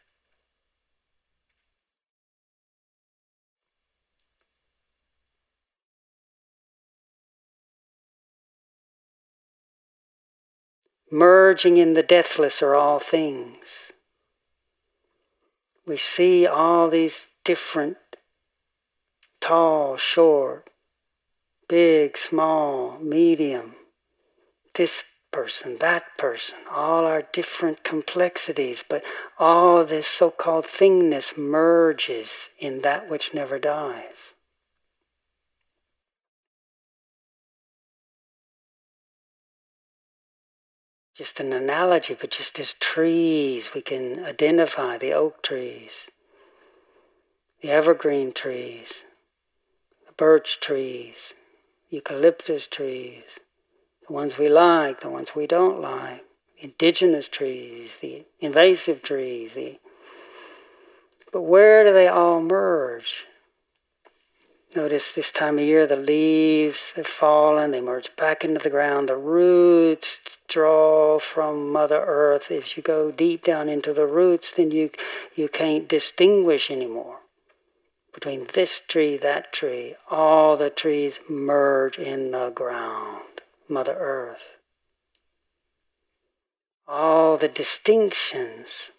[11.12, 13.92] merging in the deathless are all things.
[15.86, 17.98] We see all these different,
[19.42, 20.70] tall, short,
[21.68, 23.74] big, small, medium,
[24.74, 29.02] this person, that person, all our different complexities, but
[29.38, 34.34] all this so called thingness merges in that which never dies.
[41.14, 46.06] Just an analogy, but just as trees, we can identify the oak trees,
[47.60, 49.02] the evergreen trees,
[50.22, 51.34] birch trees,
[51.90, 53.24] eucalyptus trees
[54.06, 56.24] the ones we like, the ones we don't like,
[56.58, 59.80] indigenous trees, the invasive trees, the
[61.32, 63.24] but where do they all merge?
[64.76, 69.08] Notice this time of year the leaves have fallen, they merge back into the ground,
[69.08, 72.48] the roots draw from Mother Earth.
[72.52, 74.90] If you go deep down into the roots, then you
[75.34, 77.21] you can't distinguish anymore
[78.12, 79.94] between this tree, that tree.
[80.10, 83.42] All the trees merge in the ground.
[83.68, 84.56] Mother Earth.
[86.86, 88.90] All the distinctions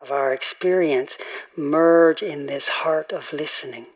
[0.00, 1.16] of our experience
[1.56, 3.86] merge in this heart of listening.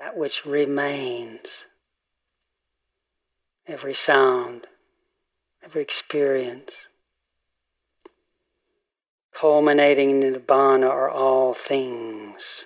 [0.00, 1.46] That which remains.
[3.66, 4.66] Every sound,
[5.62, 6.72] every experience,
[9.34, 12.64] culminating in Nibbana are all things.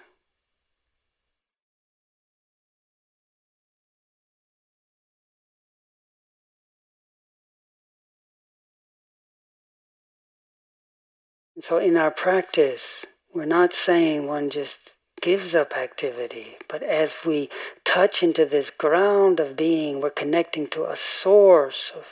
[11.61, 13.05] So in our practice,
[13.35, 17.51] we're not saying one just gives up activity, but as we
[17.85, 22.05] touch into this ground of being, we're connecting to a source of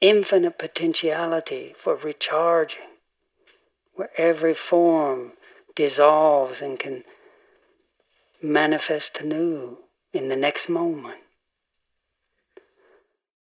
[0.00, 2.93] infinite potentiality for recharging,
[3.94, 5.32] where every form
[5.74, 7.04] dissolves and can
[8.42, 9.78] manifest anew
[10.12, 11.20] in the next moment.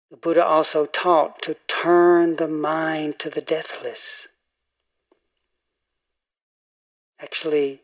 [0.10, 4.28] The Buddha also taught to turn the mind to the deathless
[7.24, 7.82] actually,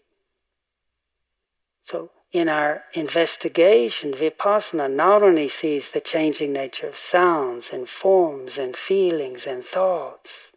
[1.83, 8.59] so in our investigation, vipassana not only sees the changing nature of sounds and forms
[8.59, 10.48] and feelings and thoughts,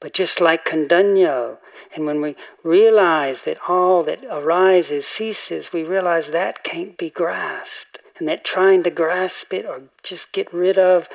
[0.00, 1.58] but just like Kondañño,
[1.94, 7.98] and when we realize that all that arises ceases, we realize that can't be grasped,
[8.18, 11.08] and that trying to grasp it or just get rid of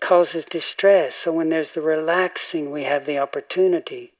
[0.00, 1.14] causes distress.
[1.14, 4.12] So when there's the relaxing, we have the opportunity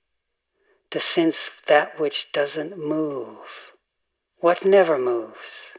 [0.90, 3.72] to sense that which doesn't move.
[4.38, 5.72] What never moves?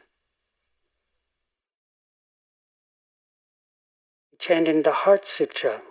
[4.38, 5.82] Chanting the Heart Sutra.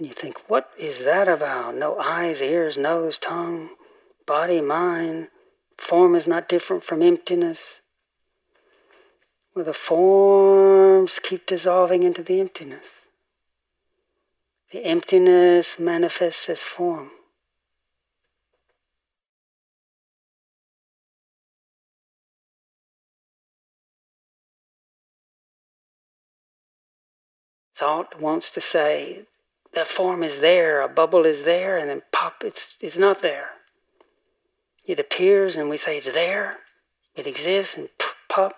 [0.00, 1.74] And you think, what is that about?
[1.76, 3.68] No eyes, ears, nose, tongue,
[4.26, 5.28] body, mind.
[5.76, 7.80] Form is not different from emptiness.
[9.52, 12.86] Where the forms keep dissolving into the emptiness.
[14.72, 17.10] The emptiness manifests as form.
[27.74, 29.26] thought wants to say
[29.74, 33.50] that form is there, a bubble is there, and then pop, it's, it's not there.
[34.86, 36.58] It appears and we say it's there,
[37.14, 37.88] it exists, and
[38.28, 38.54] pop.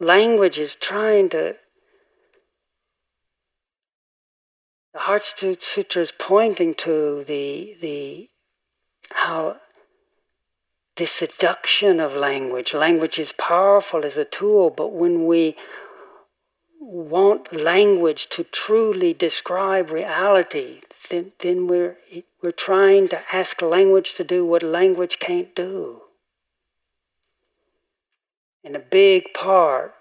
[0.00, 1.56] Language is trying to.
[4.92, 8.28] The Heart Sutra is pointing to the, the
[9.10, 9.56] how
[10.96, 12.74] the seduction of language.
[12.74, 15.56] Language is powerful as a tool, but when we
[16.80, 21.96] want language to truly describe reality, then, then we're,
[22.42, 26.02] we're trying to ask language to do what language can't do.
[28.64, 29.94] And a big part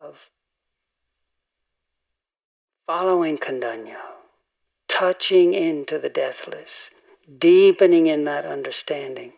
[0.00, 0.30] of
[2.86, 3.96] following Kondañño,
[4.86, 6.90] touching into the deathless,
[7.38, 9.32] deepening in that understanding,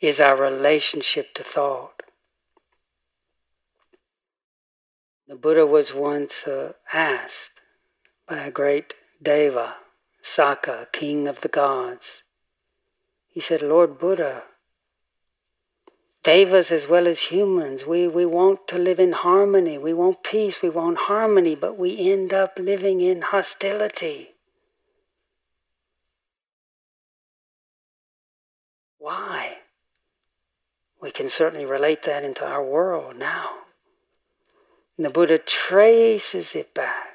[0.00, 1.99] is our relationship to thought.
[5.30, 7.60] The Buddha was once uh, asked
[8.26, 9.76] by a great deva,
[10.24, 12.24] Sakka, king of the gods.
[13.28, 14.42] He said, Lord Buddha,
[16.24, 19.78] devas as well as humans, we, we want to live in harmony.
[19.78, 24.30] We want peace, we want harmony, but we end up living in hostility.
[28.98, 29.58] Why?
[31.00, 33.59] We can certainly relate that into our world now.
[35.00, 37.06] And the Buddha traces it back.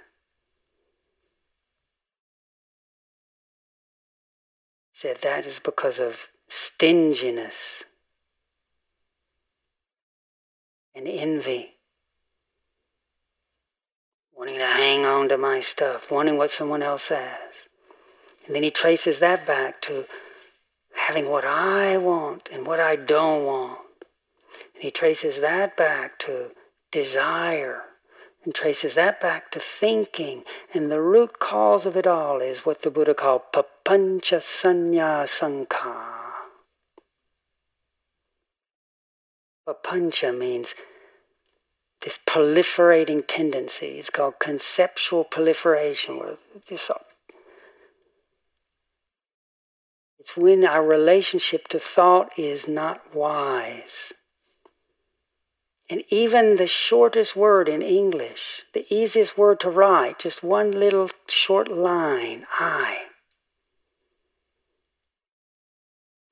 [4.91, 7.83] said that is because of stinginess
[10.95, 11.75] and envy.
[14.36, 17.38] Wanting to hang on to my stuff, wanting what someone else has.
[18.47, 20.05] And then he traces that back to
[20.95, 23.77] having what I want and what I don't want.
[24.73, 26.49] And he traces that back to
[26.91, 27.81] desire
[28.43, 30.43] and traces that back to thinking.
[30.73, 36.13] And the root cause of it all is what the Buddha called papancha sanya sankha.
[39.67, 40.75] Papancha means
[42.01, 43.97] this proliferating tendency.
[43.97, 46.36] It's called conceptual proliferation, where
[46.67, 46.91] this
[50.25, 54.11] it's when our relationship to thought is not wise.
[55.89, 61.09] And even the shortest word in English, the easiest word to write, just one little
[61.27, 63.03] short line, I.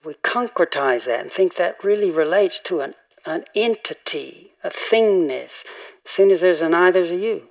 [0.04, 2.96] We concretize that and think that really relates to an,
[3.26, 5.64] an entity, a thingness.
[6.04, 7.50] As soon as there's an I, there's a you.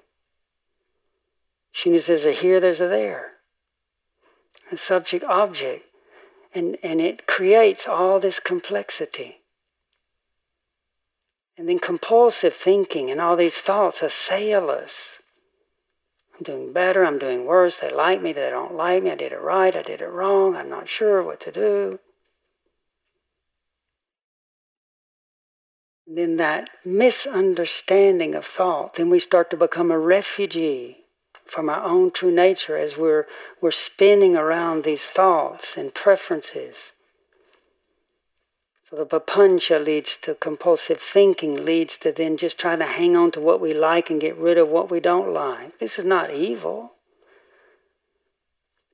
[1.73, 3.33] As soon as there's a here, there's a there.
[4.73, 5.85] A subject object.
[6.53, 9.42] And, and it creates all this complexity.
[11.57, 15.19] And then compulsive thinking and all these thoughts assail us.
[16.35, 19.33] I'm doing better, I'm doing worse, they like me, they don't like me, I did
[19.33, 21.99] it right, I did it wrong, I'm not sure what to do.
[26.07, 31.05] And then that misunderstanding of thought, then we start to become a refugee
[31.45, 33.27] from our own true nature as we're,
[33.61, 36.93] we're spinning around these thoughts and preferences.
[38.93, 43.31] So the papancha leads to compulsive thinking, leads to then just trying to hang on
[43.31, 45.79] to what we like and get rid of what we don't like.
[45.79, 46.93] This is not evil.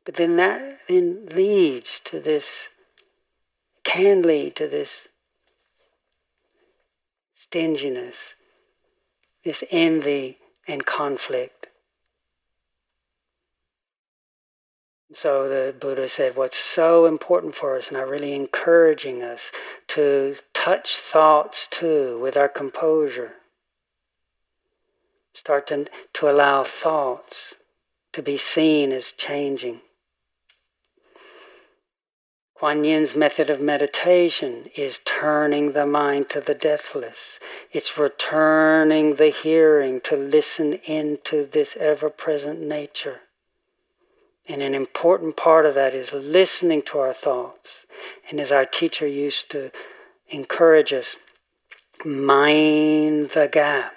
[0.04, 2.68] But then that then leads to this,
[3.82, 5.08] can lead to this
[7.34, 8.36] stinginess,
[9.42, 10.38] this envy
[10.68, 11.57] and conflict.
[15.12, 19.50] So the Buddha said, What's so important for us, and really encouraging us
[19.88, 23.34] to touch thoughts too with our composure.
[25.32, 27.54] Start to, to allow thoughts
[28.12, 29.80] to be seen as changing.
[32.54, 37.38] Kuan Yin's method of meditation is turning the mind to the deathless.
[37.70, 43.20] It's returning the hearing to listen into this ever present nature.
[44.48, 47.84] And an important part of that is listening to our thoughts.
[48.30, 49.70] And as our teacher used to
[50.30, 51.16] encourage us,
[52.04, 53.92] mind the gap.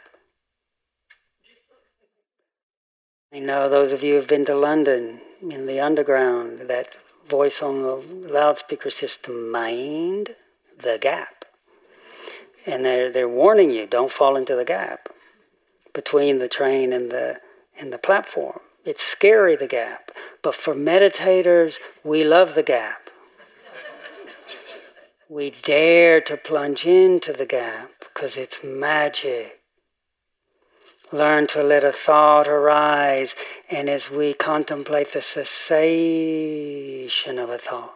[3.34, 6.90] I know those of you who have been to London in the underground, that
[7.30, 10.36] voice on the loudspeaker system, mind
[10.78, 11.46] the gap.
[12.66, 15.08] And they're, they're warning you, don't fall into the gap
[15.94, 17.40] between the train and the,
[17.80, 18.60] and the platform.
[18.84, 20.12] It's scary, the gap.
[20.42, 23.10] But for meditators, we love the gap.
[25.30, 29.60] we dare to plunge into the gap because it's magic.
[31.12, 33.36] Learn to let a thought arise,
[33.70, 35.78] and as we contemplate the cessation
[37.38, 37.94] of a thought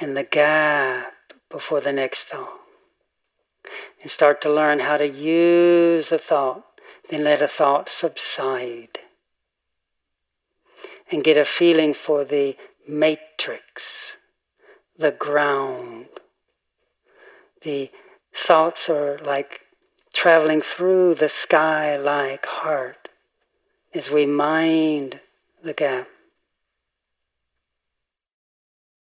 [0.00, 1.14] and the gap
[1.50, 2.60] before the next thought,
[4.02, 6.62] and start to learn how to use the thought,
[7.10, 8.98] then let a thought subside
[11.10, 12.56] and get a feeling for the
[12.88, 14.14] matrix,
[14.96, 16.06] the ground.
[17.62, 17.90] The
[18.34, 19.62] thoughts are like
[20.12, 23.08] traveling through the sky like heart
[23.94, 25.20] as we mind
[25.62, 26.08] the gap.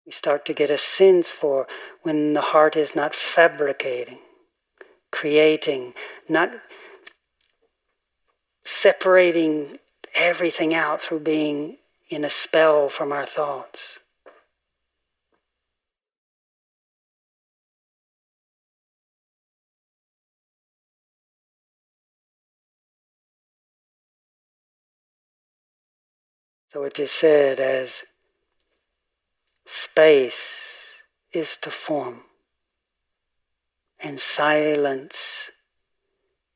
[0.06, 1.68] We start to get a sense for
[2.02, 4.20] when the heart is not fabricating,
[5.12, 5.94] creating,
[6.28, 6.52] not
[8.64, 9.80] separating
[10.14, 11.78] everything out through being
[12.10, 14.00] in a spell from our thoughts.
[26.68, 28.04] So it is said as
[29.66, 30.80] space
[31.32, 32.22] is to form
[34.00, 35.52] and silence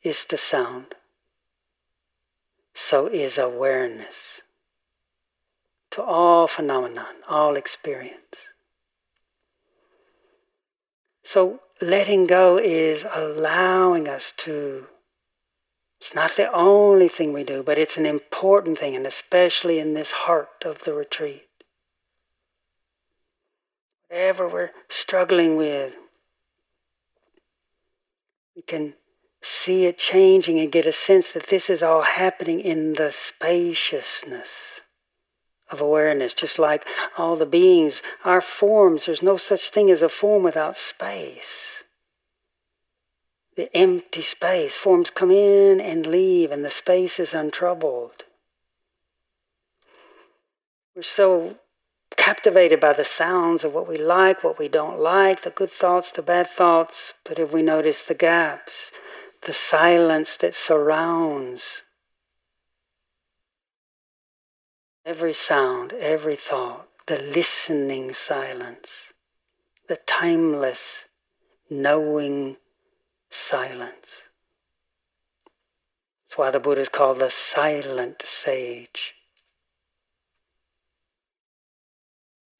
[0.02, 0.96] is the sound.
[2.74, 4.42] So is awareness
[5.98, 8.38] to all phenomenon, all experience.
[11.24, 14.86] So letting go is allowing us to,
[16.00, 19.96] it's not the only thing we do, but it's an important thing, and especially in
[19.96, 21.48] this heart of the retreat.
[24.08, 25.96] whatever we're struggling with,
[28.56, 28.94] we can
[29.42, 34.77] see it changing and get a sense that this is all happening in the spaciousness
[35.70, 36.86] of awareness, just like
[37.18, 41.84] all the beings, our forms, there's no such thing as a form without space.
[43.56, 48.26] The empty space, forms come in and leave, and the space is untroubled.
[50.96, 51.58] We're so
[52.16, 56.12] captivated by the sounds of what we like, what we don't like, the good thoughts,
[56.12, 58.92] the bad thoughts, but if we notice the gaps,
[59.46, 61.84] the silence that surrounds
[65.08, 69.14] every sound, every thought, the listening silence,
[69.88, 71.06] the timeless,
[71.70, 72.58] knowing
[73.30, 74.24] silence.
[76.26, 79.16] That's why the Buddha is called the silent sage.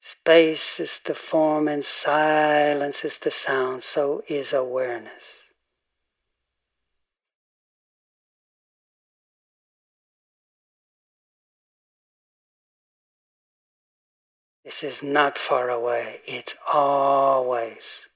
[0.00, 5.37] Space is the form and silence is the sound, so is awareness.
[14.68, 16.20] This is not far away.
[16.26, 18.06] It's always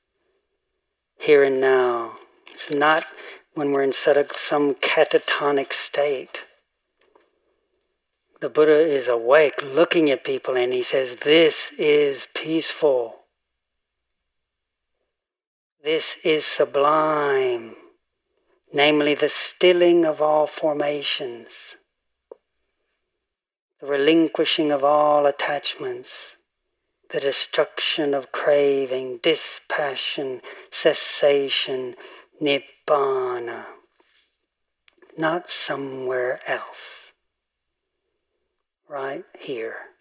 [1.18, 2.18] here and now.
[2.52, 3.06] It's not
[3.54, 6.44] when we're in some catatonic state.
[8.42, 13.20] The Buddha is awake, looking at people, and he says, This is peaceful.
[15.82, 17.76] This is sublime,
[18.74, 21.76] namely the stilling of all formations,
[23.80, 26.36] the relinquishing of all attachments
[27.12, 30.40] the destruction of craving, dispassion,
[30.70, 31.94] cessation,
[32.40, 33.66] nibbana,
[35.18, 37.12] not somewhere else,
[38.88, 39.91] right here.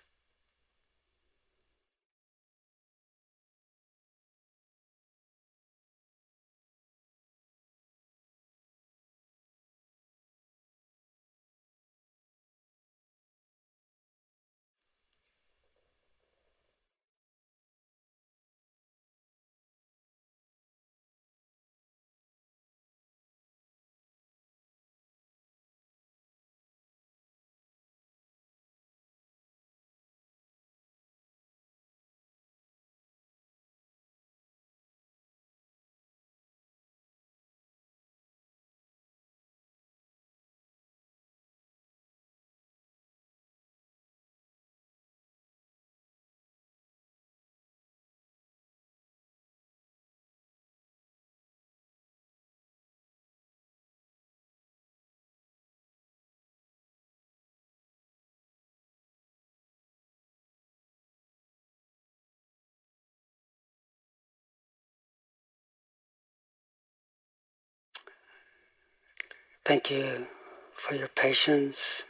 [69.71, 70.27] Thank you
[70.75, 72.03] for your patience.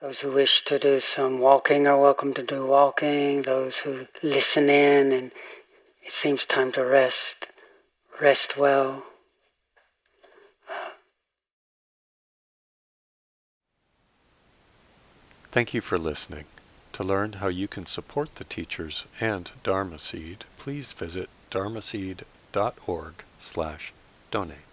[0.00, 3.42] Those who wish to do some walking are welcome to do walking.
[3.42, 5.32] Those who listen in and
[6.02, 7.48] it seems time to rest,
[8.20, 9.02] rest well.
[15.50, 16.44] Thank you for listening.
[16.92, 23.92] To learn how you can support the teachers and Dharma Seed, please visit dharmaseed.org slash
[24.30, 24.71] donate.